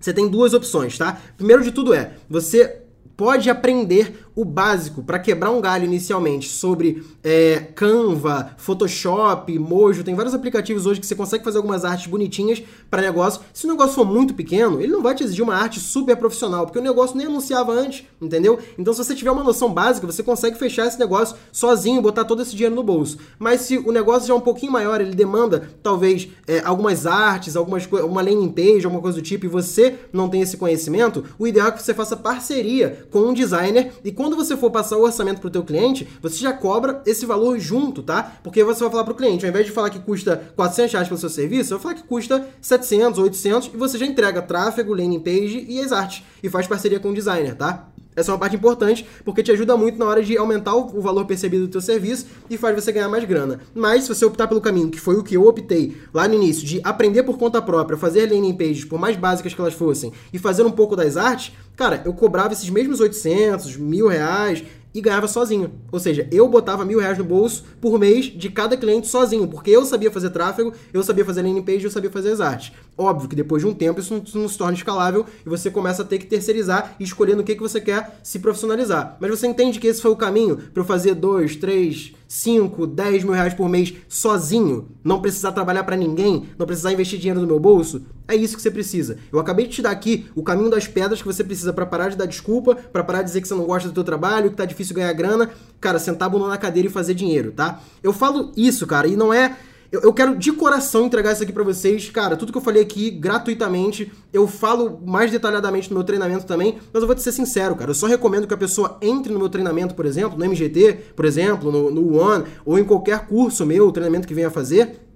[0.00, 1.20] Você tem duas opções, tá?
[1.36, 2.82] Primeiro de tudo é, você
[3.16, 10.14] pode aprender o básico para quebrar um galho inicialmente sobre é, Canva, Photoshop, Mojo, tem
[10.14, 13.42] vários aplicativos hoje que você consegue fazer algumas artes bonitinhas para negócio.
[13.52, 16.64] Se o negócio for muito pequeno, ele não vai te exigir uma arte super profissional,
[16.64, 18.58] porque o negócio nem anunciava antes, entendeu?
[18.78, 22.42] Então, se você tiver uma noção básica, você consegue fechar esse negócio sozinho, botar todo
[22.42, 23.18] esse dinheiro no bolso.
[23.38, 27.56] Mas se o negócio já é um pouquinho maior, ele demanda talvez é, algumas artes,
[27.56, 31.46] algumas uma landing page, alguma coisa do tipo, e você não tem esse conhecimento, o
[31.46, 35.02] ideal é que você faça parceria com um designer e quando você for passar o
[35.02, 38.34] orçamento para o teu cliente, você já cobra esse valor junto, tá?
[38.42, 41.08] Porque você vai falar para o cliente, ao invés de falar que custa 400 reais
[41.08, 44.94] pelo seu serviço, você vai falar que custa 700, 800 e você já entrega tráfego,
[44.94, 47.91] landing page e as artes e faz parceria com o designer, tá?
[48.14, 51.24] Essa é uma parte importante porque te ajuda muito na hora de aumentar o valor
[51.24, 53.60] percebido do teu serviço e faz você ganhar mais grana.
[53.74, 56.66] Mas se você optar pelo caminho que foi o que eu optei lá no início,
[56.66, 60.38] de aprender por conta própria, fazer landing pages por mais básicas que elas fossem e
[60.38, 64.62] fazer um pouco das artes, cara, eu cobrava esses mesmos 800, mil reais
[64.94, 65.72] e ganhava sozinho.
[65.90, 69.70] Ou seja, eu botava mil reais no bolso por mês de cada cliente sozinho, porque
[69.70, 72.72] eu sabia fazer tráfego, eu sabia fazer landing page, eu sabia fazer as artes.
[72.96, 76.04] Óbvio que depois de um tempo isso não, se torna escalável e você começa a
[76.04, 79.16] ter que terceirizar e escolher no que, que você quer se profissionalizar.
[79.18, 83.24] Mas você entende que esse foi o caminho para eu fazer dois, três 5, 10
[83.24, 87.46] mil reais por mês sozinho, não precisar trabalhar para ninguém, não precisar investir dinheiro no
[87.46, 89.18] meu bolso, é isso que você precisa.
[89.30, 92.08] Eu acabei de te dar aqui o caminho das pedras que você precisa para parar
[92.08, 94.56] de dar desculpa, para parar de dizer que você não gosta do teu trabalho, que
[94.56, 97.82] tá difícil ganhar grana, cara, sentar a bunda na cadeira e fazer dinheiro, tá?
[98.02, 99.54] Eu falo isso, cara, e não é
[99.92, 102.08] eu, eu, quero de coração entregar isso aqui para vocês.
[102.08, 106.78] Cara, tudo que eu falei aqui gratuitamente, eu falo mais detalhadamente no meu treinamento também,
[106.90, 107.90] mas eu vou te ser sincero, cara.
[107.90, 111.26] Eu só recomendo que a pessoa entre no meu treinamento, por exemplo, no MGT, por
[111.26, 115.11] exemplo, no, no One, ou em qualquer curso meu, treinamento que venha fazer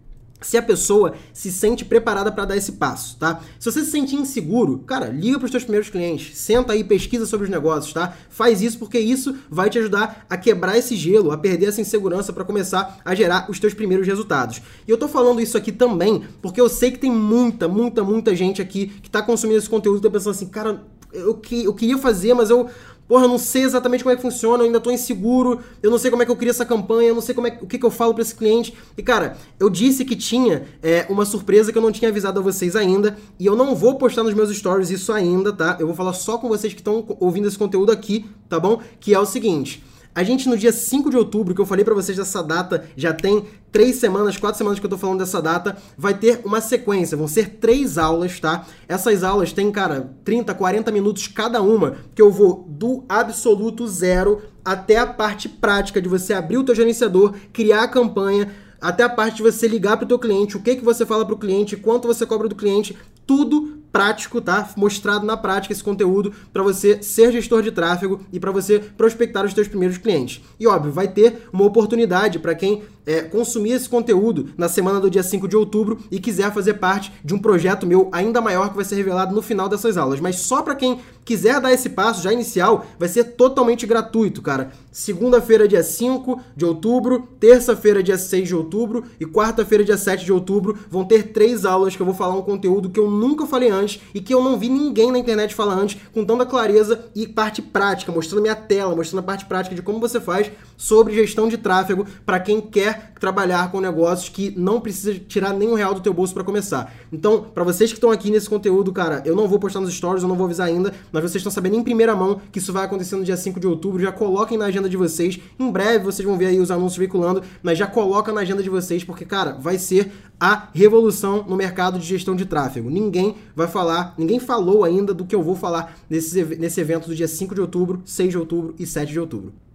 [0.47, 3.41] se a pessoa se sente preparada para dar esse passo, tá?
[3.59, 7.27] Se você se sente inseguro, cara, liga para os seus primeiros clientes, senta aí, pesquisa
[7.27, 8.17] sobre os negócios, tá?
[8.31, 12.33] Faz isso porque isso vai te ajudar a quebrar esse gelo, a perder essa insegurança
[12.33, 14.63] para começar a gerar os teus primeiros resultados.
[14.87, 18.37] E eu tô falando isso aqui também porque eu sei que tem muita, muita, muita
[18.37, 20.85] gente aqui que tá consumindo esse conteúdo e tá pensando assim, cara,
[21.17, 22.69] eu, que, eu queria fazer, mas eu
[23.09, 25.99] Porra, eu não sei exatamente como é que funciona, eu ainda tô inseguro, eu não
[25.99, 27.79] sei como é que eu crio essa campanha, eu não sei como é, o que,
[27.79, 28.75] que eu falo para esse cliente.
[28.99, 32.43] E cara, eu disse que tinha é, uma surpresa que eu não tinha avisado a
[32.43, 35.77] vocês ainda, e eu não vou postar nos meus stories isso ainda, tá?
[35.79, 38.81] Eu vou falar só com vocês que estão ouvindo esse conteúdo aqui, tá bom?
[38.99, 39.85] Que é o seguinte.
[40.17, 43.13] A gente, no dia 5 de outubro, que eu falei para vocês dessa data, já
[43.13, 47.19] tem três semanas, quatro semanas que eu tô falando dessa data, vai ter uma sequência,
[47.19, 48.65] vão ser três aulas, tá?
[48.89, 54.41] Essas aulas têm, cara, 30, 40 minutos cada uma, que eu vou do absoluto zero
[54.65, 58.51] até a parte prática de você abrir o teu gerenciador, criar a campanha,
[58.81, 61.27] até a parte de você ligar para o teu cliente, o que que você fala
[61.27, 64.69] para o cliente, quanto você cobra do cliente, tudo prático, tá?
[64.77, 69.45] Mostrado na prática esse conteúdo para você ser gestor de tráfego e para você prospectar
[69.45, 70.43] os seus primeiros clientes.
[70.59, 75.09] E óbvio, vai ter uma oportunidade para quem é, consumir esse conteúdo na semana do
[75.09, 78.77] dia 5 de outubro e quiser fazer parte de um projeto meu ainda maior que
[78.77, 80.21] vai ser revelado no final dessas aulas.
[80.21, 84.73] Mas só para quem quiser dar esse passo já inicial, vai ser totalmente gratuito, cara.
[84.91, 90.33] Segunda-feira, dia 5 de outubro, terça-feira, dia 6 de outubro e quarta-feira, dia 7 de
[90.33, 93.71] outubro, vão ter três aulas que eu vou falar um conteúdo que eu nunca falei
[93.71, 97.27] antes e que eu não vi ninguém na internet falar antes com tanta clareza e
[97.27, 101.49] parte prática, mostrando minha tela, mostrando a parte prática de como você faz sobre gestão
[101.49, 106.01] de tráfego para quem quer trabalhar com negócios que não precisa tirar nenhum real do
[106.01, 106.95] teu bolso para começar.
[107.13, 110.23] Então, para vocês que estão aqui nesse conteúdo, cara, eu não vou postar nos stories,
[110.23, 112.85] eu não vou avisar ainda, mas vocês estão sabendo em primeira mão que isso vai
[112.85, 115.39] acontecer no dia 5 de outubro, já coloquem na agenda de vocês.
[115.59, 118.71] Em breve vocês vão ver aí os anúncios veiculando, mas já coloca na agenda de
[118.71, 122.91] vocês porque, cara, vai ser a revolução no mercado de gestão de tráfego.
[122.91, 127.15] Ninguém vai falar, ninguém falou ainda do que eu vou falar nesse, nesse evento do
[127.15, 129.66] dia 5 de outubro, 6 de outubro e 7 de outubro.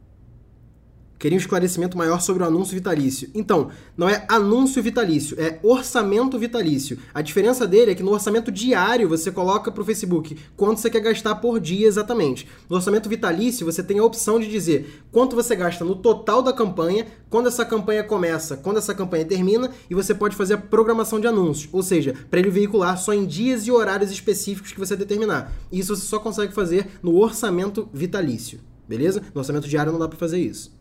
[1.21, 3.29] Queria um esclarecimento maior sobre o anúncio vitalício.
[3.35, 6.97] Então, não é anúncio vitalício, é orçamento vitalício.
[7.13, 10.89] A diferença dele é que no orçamento diário você coloca para o Facebook quanto você
[10.89, 12.47] quer gastar por dia exatamente.
[12.67, 16.51] No orçamento vitalício você tem a opção de dizer quanto você gasta no total da
[16.51, 21.19] campanha, quando essa campanha começa, quando essa campanha termina, e você pode fazer a programação
[21.19, 24.95] de anúncios, ou seja, para ele veicular só em dias e horários específicos que você
[24.95, 25.53] determinar.
[25.71, 29.21] Isso você só consegue fazer no orçamento vitalício, beleza?
[29.35, 30.80] No orçamento diário não dá para fazer isso.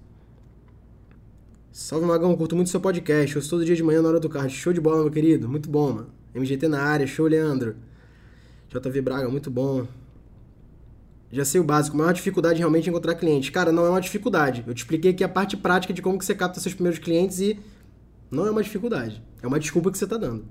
[1.73, 3.37] Salve Magão, curto muito seu podcast.
[3.37, 4.53] Eu todo dia de manhã na hora do card.
[4.53, 5.49] Show de bola, meu querido.
[5.49, 6.09] Muito bom, mano.
[6.35, 7.77] MGT na área, show, Leandro.
[8.69, 9.87] JV Braga, muito bom.
[11.31, 13.53] Já sei o básico, maior dificuldade realmente é encontrar cliente.
[13.53, 14.65] Cara, não é uma dificuldade.
[14.67, 17.39] Eu te expliquei aqui a parte prática de como que você capta seus primeiros clientes
[17.39, 17.57] e
[18.33, 19.23] não é uma dificuldade.
[19.41, 20.45] É uma desculpa que você está dando.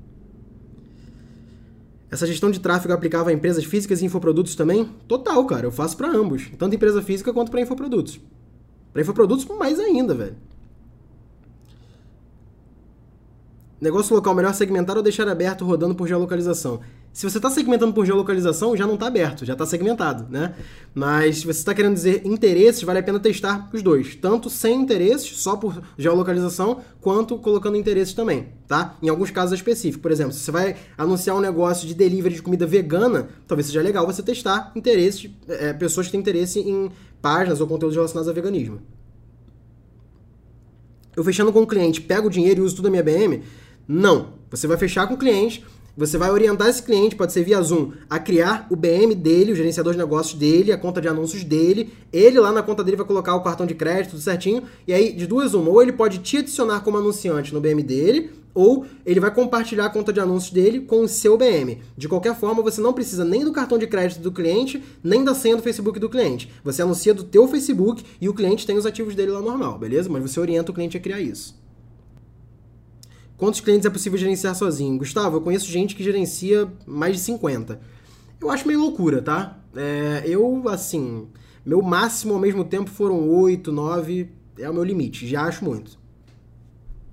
[2.10, 4.86] Essa gestão de tráfego aplicava a empresas físicas e infoprodutos também?
[5.06, 5.66] Total, cara.
[5.66, 6.50] Eu faço para ambos.
[6.58, 8.22] Tanto empresa física quanto para infoprodutos.
[8.94, 10.49] Para infoprodutos, mais ainda, velho.
[13.82, 16.82] Negócio local melhor segmentar ou deixar aberto rodando por geolocalização?
[17.14, 20.54] Se você está segmentando por geolocalização, já não está aberto, já está segmentado, né?
[20.94, 24.16] Mas se você está querendo dizer interesses, vale a pena testar os dois.
[24.16, 28.96] Tanto sem interesses, só por geolocalização, quanto colocando interesses também, tá?
[29.02, 30.02] Em alguns casos específicos.
[30.02, 33.82] Por exemplo, se você vai anunciar um negócio de delivery de comida vegana, talvez seja
[33.82, 38.34] legal você testar interesses, é, pessoas que têm interesse em páginas ou conteúdos relacionados a
[38.34, 38.82] veganismo.
[41.16, 43.42] Eu fechando com o cliente, pego o dinheiro e uso tudo a minha BM,
[43.90, 44.34] não.
[44.52, 45.66] Você vai fechar com o cliente,
[45.98, 49.56] você vai orientar esse cliente, pode ser via Zoom, a criar o BM dele, o
[49.56, 51.92] gerenciador de negócios dele, a conta de anúncios dele.
[52.14, 54.64] Ele lá na conta dele vai colocar o cartão de crédito, tudo certinho.
[54.88, 58.30] E aí, de duas uma, ou ele pode te adicionar como anunciante no BM dele,
[58.54, 61.80] ou ele vai compartilhar a conta de anúncios dele com o seu BM.
[61.98, 65.34] De qualquer forma, você não precisa nem do cartão de crédito do cliente, nem da
[65.34, 66.50] senha do Facebook do cliente.
[66.64, 70.10] Você anuncia do teu Facebook e o cliente tem os ativos dele lá normal, beleza?
[70.10, 71.59] Mas você orienta o cliente a criar isso.
[73.40, 74.98] Quantos clientes é possível gerenciar sozinho?
[74.98, 77.80] Gustavo, eu conheço gente que gerencia mais de 50.
[78.42, 79.58] Eu acho meio loucura, tá?
[79.74, 81.26] É, eu, assim,
[81.66, 85.99] meu máximo ao mesmo tempo foram 8, 9, é o meu limite, já acho muito.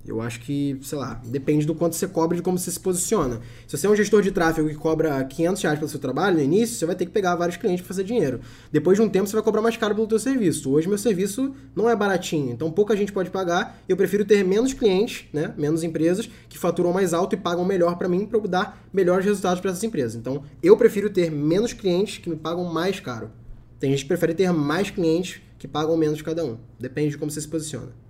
[0.07, 2.79] Eu acho que, sei lá, depende do quanto você cobra e de como você se
[2.79, 3.41] posiciona.
[3.67, 6.41] Se você é um gestor de tráfego que cobra 500 reais pelo seu trabalho no
[6.41, 8.39] início, você vai ter que pegar vários clientes para fazer dinheiro.
[8.71, 10.71] Depois de um tempo, você vai cobrar mais caro pelo teu serviço.
[10.71, 13.81] Hoje, meu serviço não é baratinho, então pouca gente pode pagar.
[13.87, 17.97] Eu prefiro ter menos clientes, né, menos empresas que faturam mais alto e pagam melhor
[17.97, 20.15] para mim para eu dar melhores resultados para essas empresas.
[20.15, 23.29] Então, eu prefiro ter menos clientes que me pagam mais caro.
[23.77, 26.57] Tem gente que prefere ter mais clientes que pagam menos cada um.
[26.79, 28.06] Depende de como você se posiciona.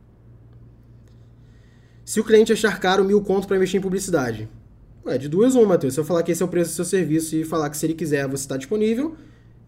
[2.07, 4.47] Se o cliente achar caro mil conto para investir em publicidade,
[5.05, 5.93] é de duas uma, Matheus.
[5.93, 7.85] Se eu falar que esse é o preço do seu serviço e falar que se
[7.85, 9.13] ele quiser você está disponível,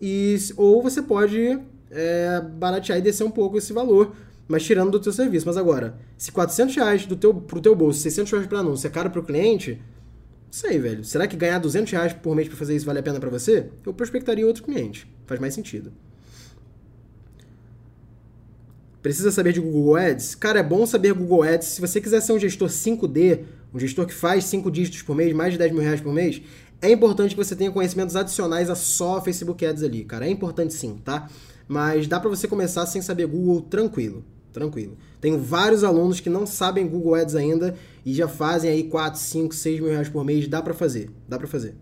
[0.01, 1.59] e, ou você pode
[1.91, 4.15] é, baratear e descer um pouco esse valor,
[4.47, 5.45] mas tirando do teu serviço.
[5.45, 8.89] Mas agora, se 400 reais do teu, pro teu bolso, 600 reais para anúncio é
[8.89, 11.03] caro para o cliente, não sei, velho.
[11.03, 13.69] Será que ganhar 200 reais por mês para fazer isso vale a pena para você?
[13.85, 15.13] Eu prospectaria outro cliente.
[15.25, 15.91] Faz mais sentido.
[19.01, 20.35] Precisa saber de Google Ads?
[20.35, 21.67] Cara, é bom saber Google Ads.
[21.67, 23.41] Se você quiser ser um gestor 5D,
[23.73, 26.41] um gestor que faz 5 dígitos por mês, mais de 10 mil reais por mês,
[26.81, 30.25] é importante que você tenha conhecimentos adicionais a só Facebook Ads ali, cara.
[30.25, 31.29] É importante sim, tá?
[31.65, 34.97] Mas dá para você começar sem saber Google tranquilo, tranquilo.
[35.21, 39.55] Tenho vários alunos que não sabem Google Ads ainda e já fazem aí 4, 5,
[39.55, 40.45] 6 mil reais por mês.
[40.47, 41.75] Dá para fazer, dá para fazer.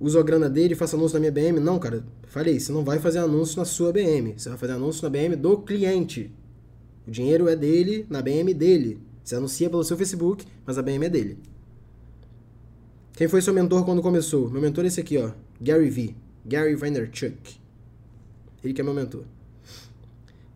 [0.00, 1.58] Uso a grana dele e faço anúncio na minha BM?
[1.58, 2.04] Não, cara.
[2.28, 5.34] Falei, você não vai fazer anúncio na sua BM, você vai fazer anúncio na BM
[5.34, 6.32] do cliente.
[7.06, 9.00] O dinheiro é dele, na BM dele.
[9.24, 11.38] Você anuncia pelo seu Facebook, mas a BM é dele.
[13.14, 14.48] Quem foi seu mentor quando começou?
[14.48, 15.32] Meu mentor é esse aqui, ó.
[15.60, 16.14] Gary V.
[16.46, 17.58] Gary Vaynerchuk.
[18.62, 19.24] Ele que é meu mentor.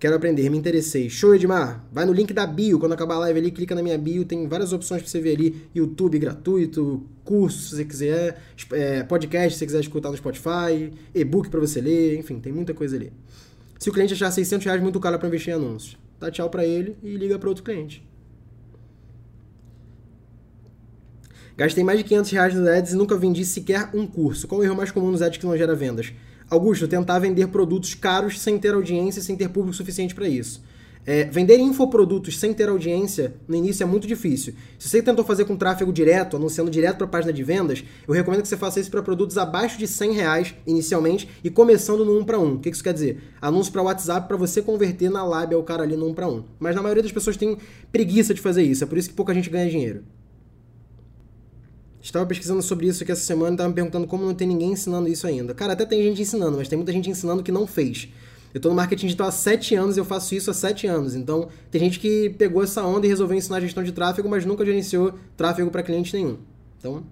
[0.02, 1.08] Quero aprender, me interessei.
[1.08, 1.86] Show, Edmar.
[1.92, 2.76] Vai no link da bio.
[2.76, 4.24] Quando acabar a live ali, clica na minha bio.
[4.24, 5.68] Tem várias opções pra você ver ali.
[5.72, 11.48] YouTube gratuito, curso se você quiser, é, podcast se você quiser escutar no Spotify, e-book
[11.48, 12.18] para você ler.
[12.18, 13.12] Enfim, tem muita coisa ali.
[13.78, 16.66] Se o cliente achar 600 reais muito caro para investir em anúncios, dá tchau para
[16.66, 18.04] ele e liga para outro cliente.
[21.56, 24.48] Gastei mais de 500 reais nos ads e nunca vendi sequer um curso.
[24.48, 26.12] Qual o erro mais comum nos ads que não gera vendas?
[26.52, 30.62] Augusto, tentar vender produtos caros sem ter audiência sem ter público suficiente para isso.
[31.04, 34.54] É, vender infoprodutos sem ter audiência no início é muito difícil.
[34.78, 38.12] Se você tentou fazer com tráfego direto, anunciando direto para a página de vendas, eu
[38.12, 42.16] recomendo que você faça isso para produtos abaixo de 100 reais inicialmente e começando no
[42.18, 42.54] 1 para 1.
[42.54, 43.20] O que isso quer dizer?
[43.40, 46.44] Anúncio para WhatsApp para você converter na lábia o cara ali no 1 para 1.
[46.60, 47.56] Mas na maioria das pessoas tem
[47.90, 50.04] preguiça de fazer isso, é por isso que pouca gente ganha dinheiro.
[52.02, 54.72] Estava pesquisando sobre isso aqui essa semana e estava me perguntando como não tem ninguém
[54.72, 55.54] ensinando isso ainda.
[55.54, 58.08] Cara, até tem gente ensinando, mas tem muita gente ensinando que não fez.
[58.52, 61.14] Eu estou no marketing digital há 7 anos e eu faço isso há 7 anos.
[61.14, 64.66] Então, tem gente que pegou essa onda e resolveu ensinar gestão de tráfego, mas nunca
[64.66, 66.38] gerenciou tráfego para cliente nenhum.
[66.78, 67.04] Então,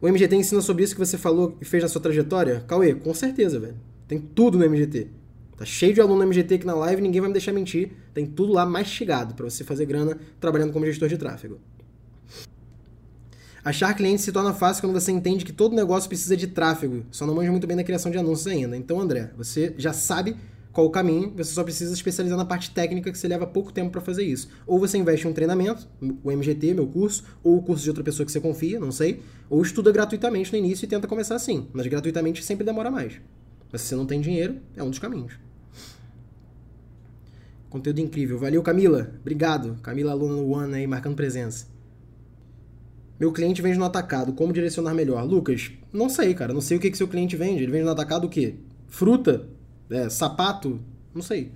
[0.00, 2.64] o MGT ensina sobre isso que você falou e fez na sua trajetória?
[2.66, 3.76] Cauê, com certeza, velho.
[4.08, 5.06] Tem tudo no MGT.
[5.56, 7.92] Tá cheio de aluno no MGT aqui na live, ninguém vai me deixar mentir.
[8.12, 11.58] Tem tudo lá mastigado para você fazer grana trabalhando como gestor de tráfego.
[13.64, 17.04] Achar cliente se torna fácil quando você entende que todo negócio precisa de tráfego.
[17.10, 18.76] Só não manja muito bem da criação de anúncios ainda.
[18.76, 20.36] Então, André, você já sabe
[20.72, 23.90] qual o caminho, você só precisa especializar na parte técnica que você leva pouco tempo
[23.90, 24.48] para fazer isso.
[24.66, 25.86] Ou você investe em um treinamento,
[26.22, 29.20] o MGT, meu curso, ou o curso de outra pessoa que você confia, não sei,
[29.48, 31.68] ou estuda gratuitamente no início e tenta começar assim.
[31.72, 33.14] Mas gratuitamente sempre demora mais.
[33.70, 35.34] Mas se você não tem dinheiro, é um dos caminhos.
[37.68, 38.38] Conteúdo incrível.
[38.38, 39.12] Valeu, Camila.
[39.20, 39.78] Obrigado.
[39.82, 41.66] Camila, aluna no One aí, marcando presença.
[43.20, 45.22] Meu cliente vende no atacado, como direcionar melhor?
[45.24, 47.62] Lucas, não sei, cara, não sei o que, que seu cliente vende.
[47.62, 48.54] Ele vende no atacado o quê?
[48.88, 49.46] Fruta?
[49.90, 50.80] É, sapato?
[51.14, 51.52] Não sei.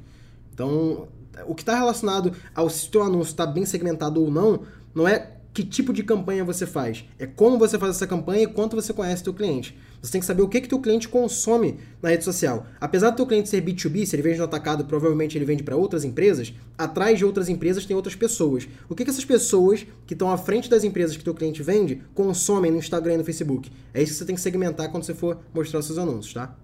[0.53, 1.09] Então,
[1.47, 4.61] o que está relacionado ao se teu anúncio está bem segmentado ou não,
[4.95, 7.07] não é que tipo de campanha você faz.
[7.19, 9.75] É como você faz essa campanha e quanto você conhece o teu cliente.
[10.05, 12.67] Você tem que saber o que que teu cliente consome na rede social.
[12.79, 15.77] Apesar do teu cliente ser B2B, se ele vende no atacado, provavelmente ele vende para
[15.77, 18.69] outras empresas, atrás de outras empresas tem outras pessoas.
[18.87, 22.03] O que que essas pessoas que estão à frente das empresas que teu cliente vende
[22.15, 23.73] consomem no Instagram e no Facebook?
[23.95, 26.55] É isso que você tem que segmentar quando você for mostrar os seus anúncios, tá?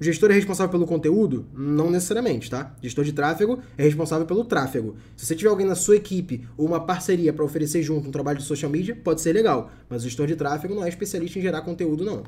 [0.00, 1.44] O gestor é responsável pelo conteúdo?
[1.52, 2.74] Não necessariamente, tá?
[2.80, 4.96] Gestor de tráfego é responsável pelo tráfego.
[5.14, 8.38] Se você tiver alguém na sua equipe ou uma parceria para oferecer junto um trabalho
[8.38, 9.70] de social media, pode ser legal.
[9.90, 12.22] Mas o gestor de tráfego não é especialista em gerar conteúdo, não.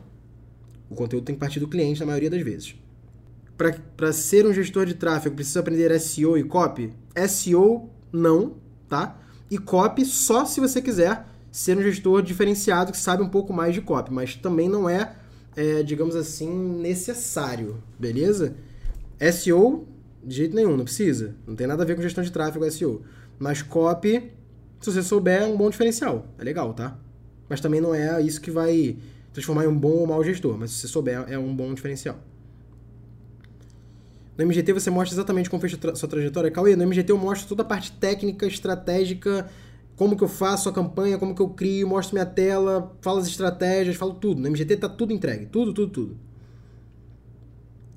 [0.90, 2.74] O conteúdo tem que partir do cliente na maioria das vezes.
[3.96, 6.92] Para ser um gestor de tráfego, precisa aprender SEO e copy?
[7.26, 8.56] SEO, não,
[8.87, 9.18] tá?
[9.50, 13.72] E copy só se você quiser ser um gestor diferenciado que sabe um pouco mais
[13.72, 15.16] de copy, mas também não é
[15.56, 18.54] é, digamos assim, necessário, beleza?
[19.32, 19.86] SEO,
[20.24, 21.34] de jeito nenhum, não precisa.
[21.46, 23.02] Não tem nada a ver com gestão de tráfego SEO.
[23.38, 24.32] Mas copy,
[24.80, 26.26] se você souber, é um bom diferencial.
[26.38, 26.98] É legal, tá?
[27.48, 28.96] Mas também não é isso que vai
[29.32, 30.56] transformar em um bom ou mau gestor.
[30.58, 32.18] Mas se você souber, é um bom diferencial.
[34.36, 36.50] No MGT você mostra exatamente como fez a sua trajetória.
[36.50, 39.48] Cauê, no MGT eu mostro toda a parte técnica, estratégica,
[40.02, 43.28] como que eu faço a campanha, como que eu crio, mostro minha tela, falo as
[43.28, 44.40] estratégias, falo tudo.
[44.40, 46.16] No MGT tá tudo entregue, tudo, tudo, tudo.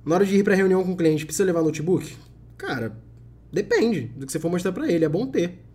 [0.05, 2.15] Na hora de ir para reunião com o cliente, precisa levar notebook?
[2.57, 2.95] Cara,
[3.51, 5.65] depende do que você for mostrar para ele, é bom ter.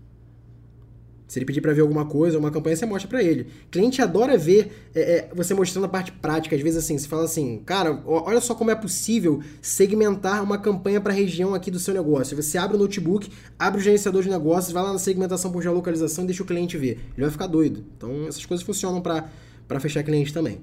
[1.30, 3.42] Se ele pedir para ver alguma coisa, uma campanha, você mostra para ele.
[3.42, 6.56] O cliente adora ver é, é, você mostrando a parte prática.
[6.56, 11.00] Às vezes, assim, você fala assim, cara, olha só como é possível segmentar uma campanha
[11.00, 12.36] para a região aqui do seu negócio.
[12.36, 16.24] Você abre o notebook, abre o gerenciador de negócios, vai lá na segmentação por geolocalização
[16.24, 16.98] e deixa o cliente ver.
[17.16, 17.84] Ele vai ficar doido.
[17.96, 20.60] Então, essas coisas funcionam para fechar cliente também.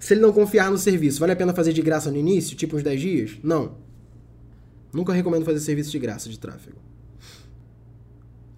[0.00, 2.74] Se ele não confiar no serviço, vale a pena fazer de graça no início, tipo
[2.74, 3.30] uns 10 dias?
[3.42, 3.76] Não.
[4.94, 6.78] Nunca recomendo fazer serviço de graça de tráfego.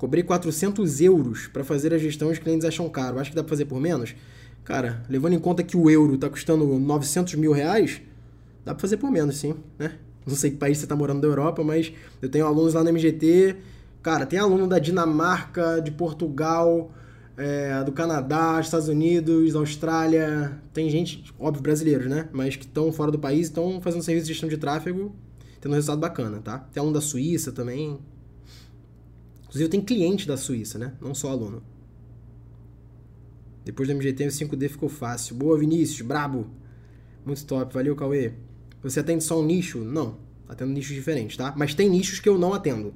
[0.05, 3.19] Cobrei 400 euros para fazer a gestão e os clientes acham caro.
[3.19, 4.15] Acho que dá para fazer por menos?
[4.63, 8.03] Cara, levando em conta que o euro tá custando 900 mil reais,
[8.67, 9.93] dá para fazer por menos, sim, né?
[10.27, 11.91] Não sei que país você tá morando da Europa, mas
[12.21, 13.57] eu tenho alunos lá no MGT.
[14.03, 16.93] Cara, tem aluno da Dinamarca, de Portugal,
[17.35, 20.61] é, do Canadá, Estados Unidos, Austrália.
[20.75, 22.29] Tem gente, óbvio, brasileiros, né?
[22.31, 25.15] Mas que estão fora do país, estão fazendo serviço de gestão de tráfego,
[25.63, 26.59] tendo um resultado bacana, tá?
[26.59, 27.99] Tem aluno da Suíça também,
[29.55, 30.95] Inclusive, eu tenho cliente da Suíça, né?
[31.01, 31.63] Não só aluno.
[33.65, 35.37] Depois do MGT, o 5D ficou fácil.
[35.37, 36.49] Boa, Vinícius, brabo.
[37.25, 37.73] Muito top.
[37.73, 38.33] Valeu, Cauê.
[38.83, 39.79] Você atende só um nicho?
[39.79, 40.19] Não.
[40.49, 41.55] Atendo nichos diferentes, tá?
[41.57, 42.93] Mas tem nichos que eu não atendo.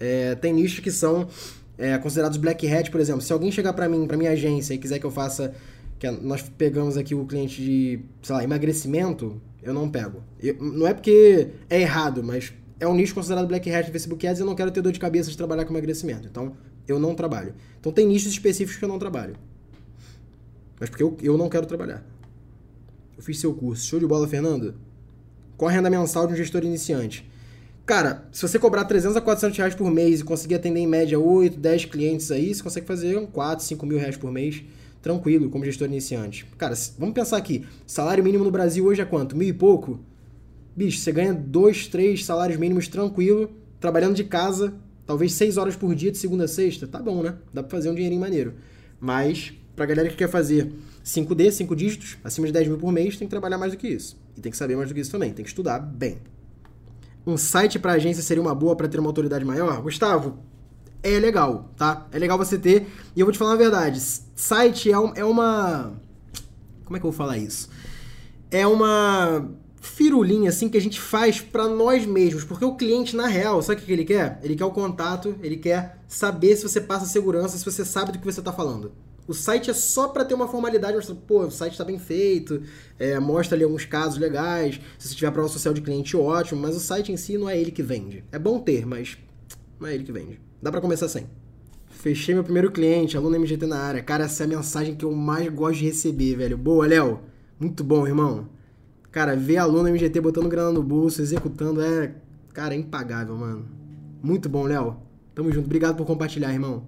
[0.00, 1.28] É, tem nichos que são
[1.76, 3.20] é, considerados black hat, por exemplo.
[3.20, 5.54] Se alguém chegar para mim, para minha agência e quiser que eu faça
[5.98, 10.22] que nós pegamos aqui o cliente de, sei lá, emagrecimento, eu não pego.
[10.40, 14.40] Eu, não é porque é errado, mas é um nicho considerado black hat Facebook Ads
[14.40, 16.28] e eu não quero ter dor de cabeça de trabalhar com emagrecimento.
[16.28, 17.54] Então, eu não trabalho.
[17.80, 19.36] Então, tem nichos específicos que eu não trabalho.
[20.78, 22.04] Mas porque eu, eu não quero trabalhar.
[23.16, 23.84] Eu fiz seu curso.
[23.84, 24.74] Show de bola, Fernando?
[25.56, 27.28] Qual a renda mensal de um gestor iniciante?
[27.84, 31.18] Cara, se você cobrar 300 a 400 reais por mês e conseguir atender em média
[31.18, 34.62] 8, 10 clientes aí, você consegue fazer 4, 5 mil reais por mês
[35.02, 36.44] tranquilo como gestor iniciante.
[36.56, 37.64] Cara, vamos pensar aqui.
[37.86, 39.36] Salário mínimo no Brasil hoje é quanto?
[39.36, 40.00] Mil e pouco?
[40.78, 44.72] Bicho, você ganha dois, três salários mínimos tranquilo, trabalhando de casa,
[45.04, 46.86] talvez seis horas por dia, de segunda a sexta.
[46.86, 47.34] Tá bom, né?
[47.52, 48.54] Dá pra fazer um dinheirinho maneiro.
[49.00, 50.72] Mas, pra galera que quer fazer
[51.04, 53.88] 5D, 5 dígitos, acima de 10 mil por mês, tem que trabalhar mais do que
[53.88, 54.16] isso.
[54.36, 56.18] E tem que saber mais do que isso também, tem que estudar bem.
[57.26, 59.82] Um site para agência seria uma boa para ter uma autoridade maior?
[59.82, 60.38] Gustavo,
[61.02, 62.06] é legal, tá?
[62.12, 62.86] É legal você ter.
[63.16, 65.92] E eu vou te falar a verdade: site é, um, é uma.
[66.84, 67.68] Como é que eu vou falar isso?
[68.50, 73.26] É uma firulinha assim que a gente faz para nós mesmos, porque o cliente na
[73.26, 74.38] real, sabe o que ele quer?
[74.42, 78.18] Ele quer o contato, ele quer saber se você passa segurança, se você sabe do
[78.18, 78.92] que você está falando.
[79.26, 82.62] O site é só para ter uma formalidade, mostrando, pô, o site está bem feito,
[82.98, 86.74] é, mostra ali alguns casos legais, se você tiver prova social de cliente, ótimo, mas
[86.74, 88.24] o site em si não é ele que vende.
[88.32, 89.18] É bom ter, mas
[89.78, 90.40] não é ele que vende.
[90.62, 91.26] Dá para começar sem.
[91.90, 94.02] Fechei meu primeiro cliente, aluno MGT na área.
[94.02, 96.56] Cara, essa é a mensagem que eu mais gosto de receber, velho.
[96.56, 97.20] Boa, Léo.
[97.60, 98.48] Muito bom, irmão.
[99.10, 102.14] Cara, ver aluno MGT botando grana no bolso, executando, é.
[102.52, 103.66] Cara, é impagável, mano.
[104.22, 104.96] Muito bom, Léo.
[105.34, 105.66] Tamo junto.
[105.66, 106.86] Obrigado por compartilhar, irmão.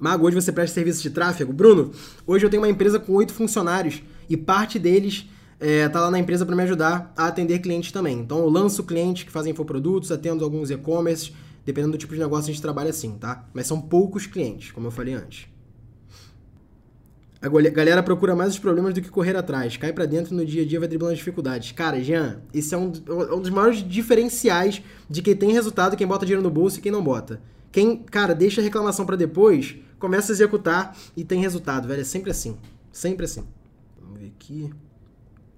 [0.00, 1.52] Mago, hoje você presta serviço de tráfego?
[1.52, 1.92] Bruno,
[2.26, 5.28] hoje eu tenho uma empresa com oito funcionários e parte deles
[5.60, 8.18] é, tá lá na empresa para me ajudar a atender clientes também.
[8.18, 11.32] Então eu lanço clientes que fazem infoprodutos, atendo alguns e-commerce,
[11.64, 13.48] dependendo do tipo de negócio a gente trabalha assim, tá?
[13.54, 15.46] Mas são poucos clientes, como eu falei antes.
[17.42, 19.76] A galera procura mais os problemas do que correr atrás.
[19.76, 21.72] Cai para dentro no dia a dia vai driblando as dificuldades.
[21.72, 26.06] Cara, Jean, esse é um, é um dos maiores diferenciais de quem tem resultado, quem
[26.06, 27.40] bota dinheiro no bolso e quem não bota.
[27.72, 32.02] Quem, cara, deixa a reclamação para depois, começa a executar e tem resultado, velho.
[32.02, 32.56] É sempre assim.
[32.92, 33.42] Sempre assim.
[34.00, 34.70] Vamos ver aqui.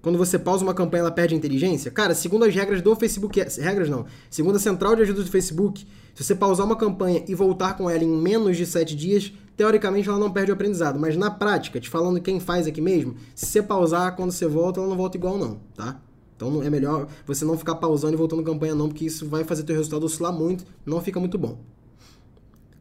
[0.01, 1.91] Quando você pausa uma campanha, ela perde inteligência?
[1.91, 5.85] Cara, segundo as regras do Facebook, regras não, segundo a central de ajuda do Facebook,
[6.13, 10.09] se você pausar uma campanha e voltar com ela em menos de 7 dias, teoricamente
[10.09, 10.99] ela não perde o aprendizado.
[10.99, 14.79] Mas na prática, te falando quem faz aqui mesmo, se você pausar quando você volta,
[14.79, 15.99] ela não volta igual não, tá?
[16.35, 19.63] Então é melhor você não ficar pausando e voltando campanha não, porque isso vai fazer
[19.63, 21.59] teu resultado oscilar muito, não fica muito bom.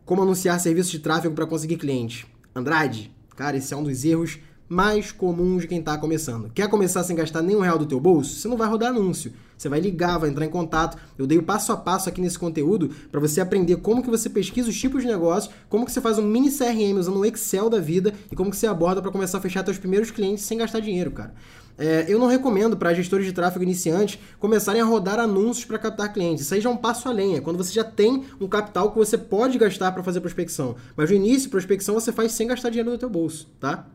[0.04, 2.26] Como anunciar serviços de tráfego para conseguir clientes?
[2.54, 6.50] Andrade, cara, esse é um dos erros mais comuns de quem está começando.
[6.54, 8.36] Quer começar sem gastar nenhum real do teu bolso?
[8.36, 9.32] Você não vai rodar anúncio.
[9.56, 10.98] Você vai ligar, vai entrar em contato.
[11.16, 14.28] Eu dei o passo a passo aqui nesse conteúdo para você aprender como que você
[14.28, 17.70] pesquisa os tipos de negócio, como que você faz um mini CRM usando um Excel
[17.70, 20.58] da vida e como que você aborda para começar a fechar seus primeiros clientes sem
[20.58, 21.34] gastar dinheiro, cara.
[21.76, 26.12] É, eu não recomendo para gestores de tráfego iniciantes começarem a rodar anúncios para captar
[26.12, 26.44] clientes.
[26.44, 28.96] Isso aí já é um passo além, é quando você já tem um capital que
[28.96, 30.76] você pode gastar para fazer prospecção.
[30.96, 33.86] Mas no início, prospecção você faz sem gastar dinheiro no teu bolso, tá?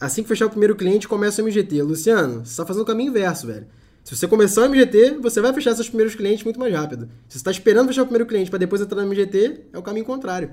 [0.00, 1.82] Assim que fechar o primeiro cliente, começa o MGT.
[1.82, 3.66] Luciano, você está fazendo o caminho inverso, velho.
[4.02, 7.04] Se você começar o MGT, você vai fechar seus primeiros clientes muito mais rápido.
[7.28, 9.82] Se você está esperando fechar o primeiro cliente para depois entrar no MGT, é o
[9.82, 10.52] caminho contrário.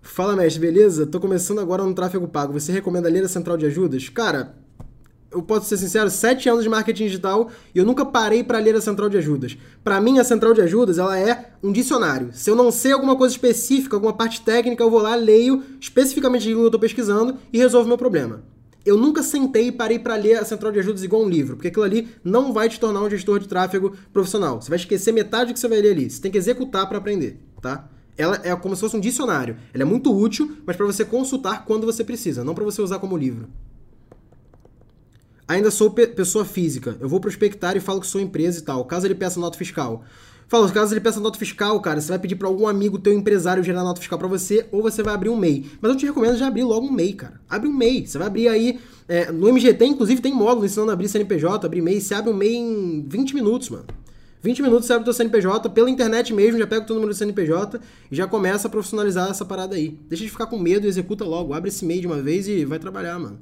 [0.00, 1.06] Fala, mestre, beleza?
[1.06, 2.54] Tô começando agora no tráfego pago.
[2.54, 4.08] Você recomenda ler a central de ajudas?
[4.08, 4.54] Cara,
[5.30, 8.74] eu posso ser sincero, sete anos de marketing digital e eu nunca parei para ler
[8.74, 9.56] a central de ajudas.
[9.82, 12.30] Para mim, a central de ajudas ela é um dicionário.
[12.32, 16.42] Se eu não sei alguma coisa específica, alguma parte técnica, eu vou lá, leio especificamente
[16.42, 18.42] aquilo que eu estou pesquisando e resolvo meu problema.
[18.84, 21.68] Eu nunca sentei e parei para ler a central de ajudas igual um livro, porque
[21.68, 24.62] aquilo ali não vai te tornar um gestor de tráfego profissional.
[24.62, 26.08] Você vai esquecer metade do que você vai ler ali.
[26.08, 27.88] Você tem que executar para aprender, tá?
[28.16, 29.56] Ela é como se fosse um dicionário.
[29.74, 33.00] Ela é muito útil, mas para você consultar quando você precisa, não para você usar
[33.00, 33.48] como livro.
[35.48, 36.96] Ainda sou pe pessoa física.
[37.00, 38.84] Eu vou prospectar e falo que sou empresa e tal.
[38.84, 40.04] Caso ele peça nota fiscal.
[40.48, 43.64] Fala, caso ele peça nota fiscal, cara, você vai pedir para algum amigo teu empresário
[43.64, 45.66] gerar nota fiscal para você ou você vai abrir um MEI.
[45.80, 47.40] Mas eu te recomendo já abrir logo um MEI, cara.
[47.50, 48.06] Abre um MEI.
[48.06, 48.78] Você vai abrir aí.
[49.08, 52.00] É, no MGT, inclusive, tem módulo ensinando a abrir CNPJ, abrir MEI.
[52.00, 53.86] Você abre um MEI em 20 minutos, mano.
[54.40, 57.12] 20 minutos você abre o teu CNPJ, pela internet mesmo, já pega o teu número
[57.12, 57.80] de CNPJ
[58.12, 59.98] e já começa a profissionalizar essa parada aí.
[60.08, 61.54] Deixa de ficar com medo e executa logo.
[61.54, 63.40] Abre esse MEI de uma vez e vai trabalhar, mano.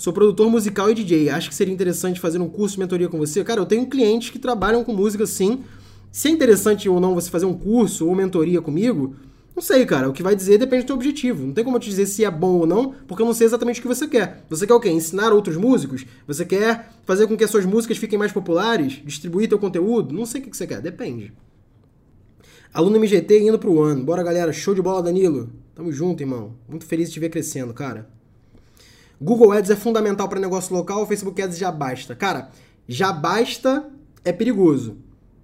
[0.00, 1.28] Sou produtor musical e DJ.
[1.28, 3.44] Acho que seria interessante fazer um curso de mentoria com você.
[3.44, 5.62] Cara, eu tenho clientes que trabalham com música sim.
[6.10, 9.14] Se é interessante ou não você fazer um curso ou mentoria comigo,
[9.54, 10.08] não sei, cara.
[10.08, 11.44] O que vai dizer depende do teu objetivo.
[11.44, 13.46] Não tem como eu te dizer se é bom ou não, porque eu não sei
[13.46, 14.42] exatamente o que você quer.
[14.48, 14.88] Você quer o quê?
[14.88, 16.06] Ensinar outros músicos?
[16.26, 19.02] Você quer fazer com que as suas músicas fiquem mais populares?
[19.04, 20.14] Distribuir teu conteúdo?
[20.14, 20.80] Não sei o que você quer.
[20.80, 21.30] Depende.
[22.72, 24.02] Aluno MGT indo pro ano.
[24.02, 24.50] Bora, galera.
[24.50, 25.50] Show de bola, Danilo.
[25.74, 26.54] Tamo junto, irmão.
[26.66, 28.18] Muito feliz de te ver crescendo, cara.
[29.20, 32.14] Google Ads é fundamental para negócio local, Facebook Ads já basta.
[32.14, 32.50] Cara,
[32.88, 33.86] já basta
[34.24, 34.96] é perigoso.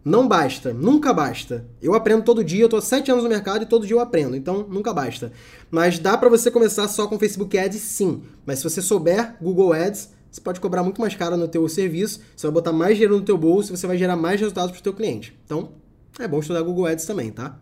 [0.05, 1.67] Não basta, nunca basta.
[1.83, 4.01] Eu aprendo todo dia, eu tô há 7 anos no mercado e todo dia eu
[4.01, 5.33] aprendo, então nunca basta.
[5.71, 8.23] Mas dá para você começar só com Facebook Ads, sim.
[8.47, 12.21] Mas se você souber Google Ads, você pode cobrar muito mais caro no teu serviço,
[12.37, 14.83] você vai botar mais dinheiro no teu bolso você vai gerar mais resultados para o
[14.83, 15.37] teu cliente.
[15.45, 15.73] Então,
[16.21, 17.59] é bom estudar Google Ads também, tá?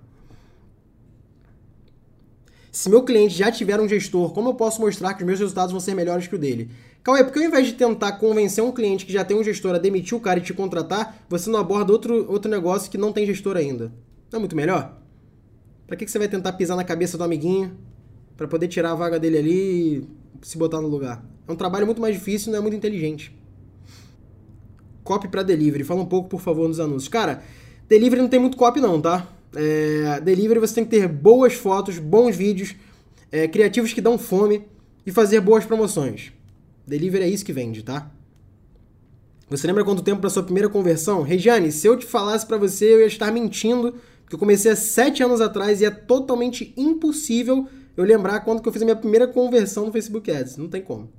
[2.75, 5.70] Se meu cliente já tiver um gestor, como eu posso mostrar que os meus resultados
[5.70, 6.68] vão ser melhores que o dele?
[7.05, 9.79] Cauê, porque ao invés de tentar convencer um cliente que já tem um gestor a
[9.79, 13.25] demitir o cara e te contratar, você não aborda outro, outro negócio que não tem
[13.25, 13.93] gestor ainda?
[14.29, 15.01] Não é muito melhor?
[15.87, 17.79] Pra que, que você vai tentar pisar na cabeça do amiguinho
[18.37, 20.09] para poder tirar a vaga dele ali e
[20.43, 21.25] se botar no lugar?
[21.47, 23.33] É um trabalho muito mais difícil e não é muito inteligente.
[25.05, 25.85] Copy para delivery.
[25.85, 27.07] Fala um pouco, por favor, nos anúncios.
[27.07, 27.41] Cara,
[27.89, 29.29] delivery não tem muito copy não, tá?
[29.57, 32.75] É, delivery você tem que ter boas fotos, bons vídeos,
[33.31, 34.63] é, criativos que dão fome
[35.07, 36.33] e fazer boas promoções.
[36.87, 38.11] Delivery é isso que vende, tá?
[39.49, 41.23] Você lembra quanto tempo para sua primeira conversão?
[41.23, 44.77] Regiane, se eu te falasse para você, eu ia estar mentindo, porque eu comecei há
[44.77, 48.97] sete anos atrás e é totalmente impossível eu lembrar quando que eu fiz a minha
[48.97, 50.57] primeira conversão no Facebook Ads.
[50.57, 51.11] Não tem como.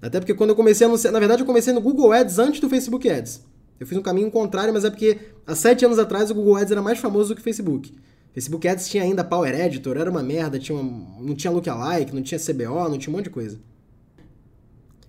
[0.00, 2.60] Até porque quando eu comecei a anunciar, na verdade eu comecei no Google Ads antes
[2.60, 3.42] do Facebook Ads.
[3.80, 6.70] Eu fiz um caminho contrário, mas é porque há sete anos atrás o Google Ads
[6.70, 7.94] era mais famoso do que o Facebook.
[8.34, 12.22] Facebook Ads tinha ainda Power Editor, era uma merda, tinha uma, não tinha lookalike, não
[12.22, 13.58] tinha CBO, não tinha um monte de coisa.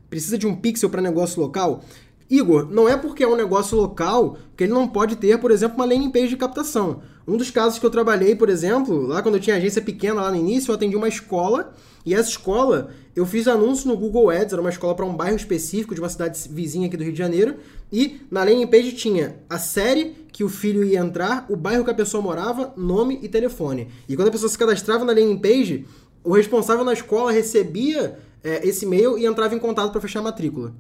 [0.10, 1.84] Precisa de um pixel para negócio local?
[2.32, 5.76] Igor, não é porque é um negócio local que ele não pode ter, por exemplo,
[5.76, 7.02] uma landing page de captação.
[7.28, 10.32] Um dos casos que eu trabalhei, por exemplo, lá quando eu tinha agência pequena lá
[10.32, 11.74] no início, eu atendi uma escola
[12.06, 15.36] e essa escola eu fiz anúncio no Google Ads, era uma escola para um bairro
[15.36, 17.58] específico de uma cidade vizinha aqui do Rio de Janeiro,
[17.92, 21.92] e na landing page tinha a série que o filho ia entrar, o bairro que
[21.92, 23.90] a pessoa morava, nome e telefone.
[24.08, 25.86] E quando a pessoa se cadastrava na landing page,
[26.24, 30.24] o responsável na escola recebia é, esse e-mail e entrava em contato para fechar a
[30.24, 30.74] matrícula.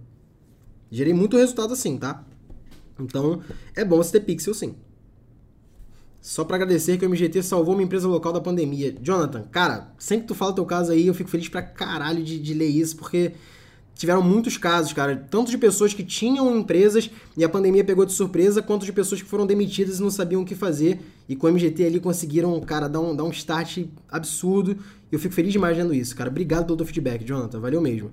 [0.91, 2.23] Gerei muito resultado assim, tá?
[2.99, 3.41] Então,
[3.75, 4.75] é bom você ter pixel sim.
[6.19, 8.95] Só para agradecer que o MGT salvou uma empresa local da pandemia.
[9.01, 12.37] Jonathan, cara, sempre que tu fala teu caso aí, eu fico feliz pra caralho de,
[12.37, 13.31] de ler isso, porque
[13.95, 18.13] tiveram muitos casos, cara, tanto de pessoas que tinham empresas e a pandemia pegou de
[18.13, 20.99] surpresa, quanto de pessoas que foram demitidas e não sabiam o que fazer.
[21.27, 24.77] E com o MGT ali conseguiram, cara, dar um, dar um start absurdo.
[25.11, 26.29] E eu fico feliz demais vendo isso, cara.
[26.29, 27.59] Obrigado pelo teu feedback, Jonathan.
[27.59, 28.11] Valeu mesmo.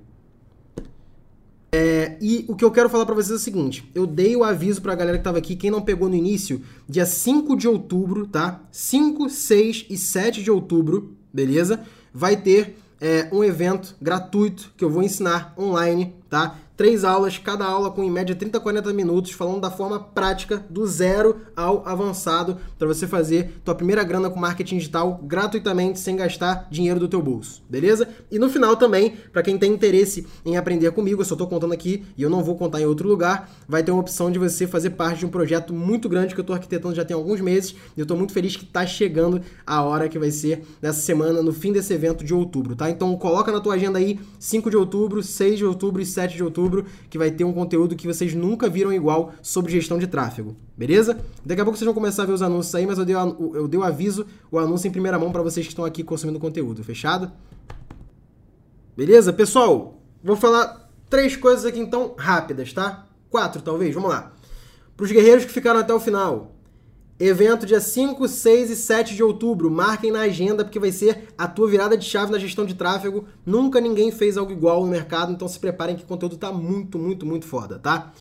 [1.80, 4.42] É, e o que eu quero falar para vocês é o seguinte: eu dei o
[4.42, 8.26] aviso pra galera que tava aqui, quem não pegou no início, dia 5 de outubro,
[8.26, 8.62] tá?
[8.72, 11.80] 5, 6 e 7 de outubro, beleza?
[12.12, 16.58] Vai ter é, um evento gratuito que eu vou ensinar online, tá?
[16.78, 20.64] Três aulas, cada aula com em média 30 a 40 minutos, falando da forma prática
[20.70, 26.14] do zero ao avançado para você fazer tua primeira grana com marketing digital gratuitamente sem
[26.14, 28.08] gastar dinheiro do teu bolso, beleza?
[28.30, 31.72] E no final também, para quem tem interesse em aprender comigo, eu só tô contando
[31.74, 34.64] aqui e eu não vou contar em outro lugar, vai ter uma opção de você
[34.64, 37.74] fazer parte de um projeto muito grande que eu tô arquitetando já tem alguns meses
[37.96, 41.42] e eu tô muito feliz que tá chegando a hora que vai ser nessa semana,
[41.42, 42.88] no fim desse evento de outubro, tá?
[42.88, 46.44] Então coloca na tua agenda aí 5 de outubro, 6 de outubro e 7 de
[46.44, 50.06] outubro outubro, que vai ter um conteúdo que vocês nunca viram igual sobre gestão de
[50.06, 51.18] tráfego, beleza?
[51.44, 53.66] Daqui a pouco vocês vão começar a ver os anúncios aí, mas eu dei, eu
[53.66, 56.84] dei o aviso, o anúncio em primeira mão para vocês que estão aqui consumindo conteúdo,
[56.84, 57.32] fechado?
[58.96, 59.32] Beleza?
[59.32, 63.06] Pessoal, vou falar três coisas aqui então rápidas, tá?
[63.30, 64.32] Quatro talvez, vamos lá.
[64.96, 66.56] Para os guerreiros que ficaram até o final,
[67.20, 69.68] Evento dia 5, 6 e 7 de outubro.
[69.68, 73.24] Marquem na agenda porque vai ser a tua virada de chave na gestão de tráfego.
[73.44, 76.96] Nunca ninguém fez algo igual no mercado, então se preparem que o conteúdo tá muito,
[76.96, 78.12] muito, muito foda, tá?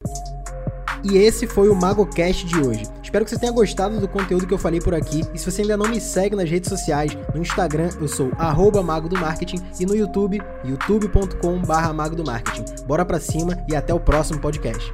[1.04, 2.84] E esse foi o MagoCast de hoje.
[3.04, 5.22] Espero que você tenha gostado do conteúdo que eu falei por aqui.
[5.32, 8.32] E se você ainda não me segue nas redes sociais, no Instagram eu sou
[8.84, 12.66] Mago do Marketing e no YouTube, youtube.com/mago do Marketing.
[12.88, 14.92] Bora pra cima e até o próximo podcast.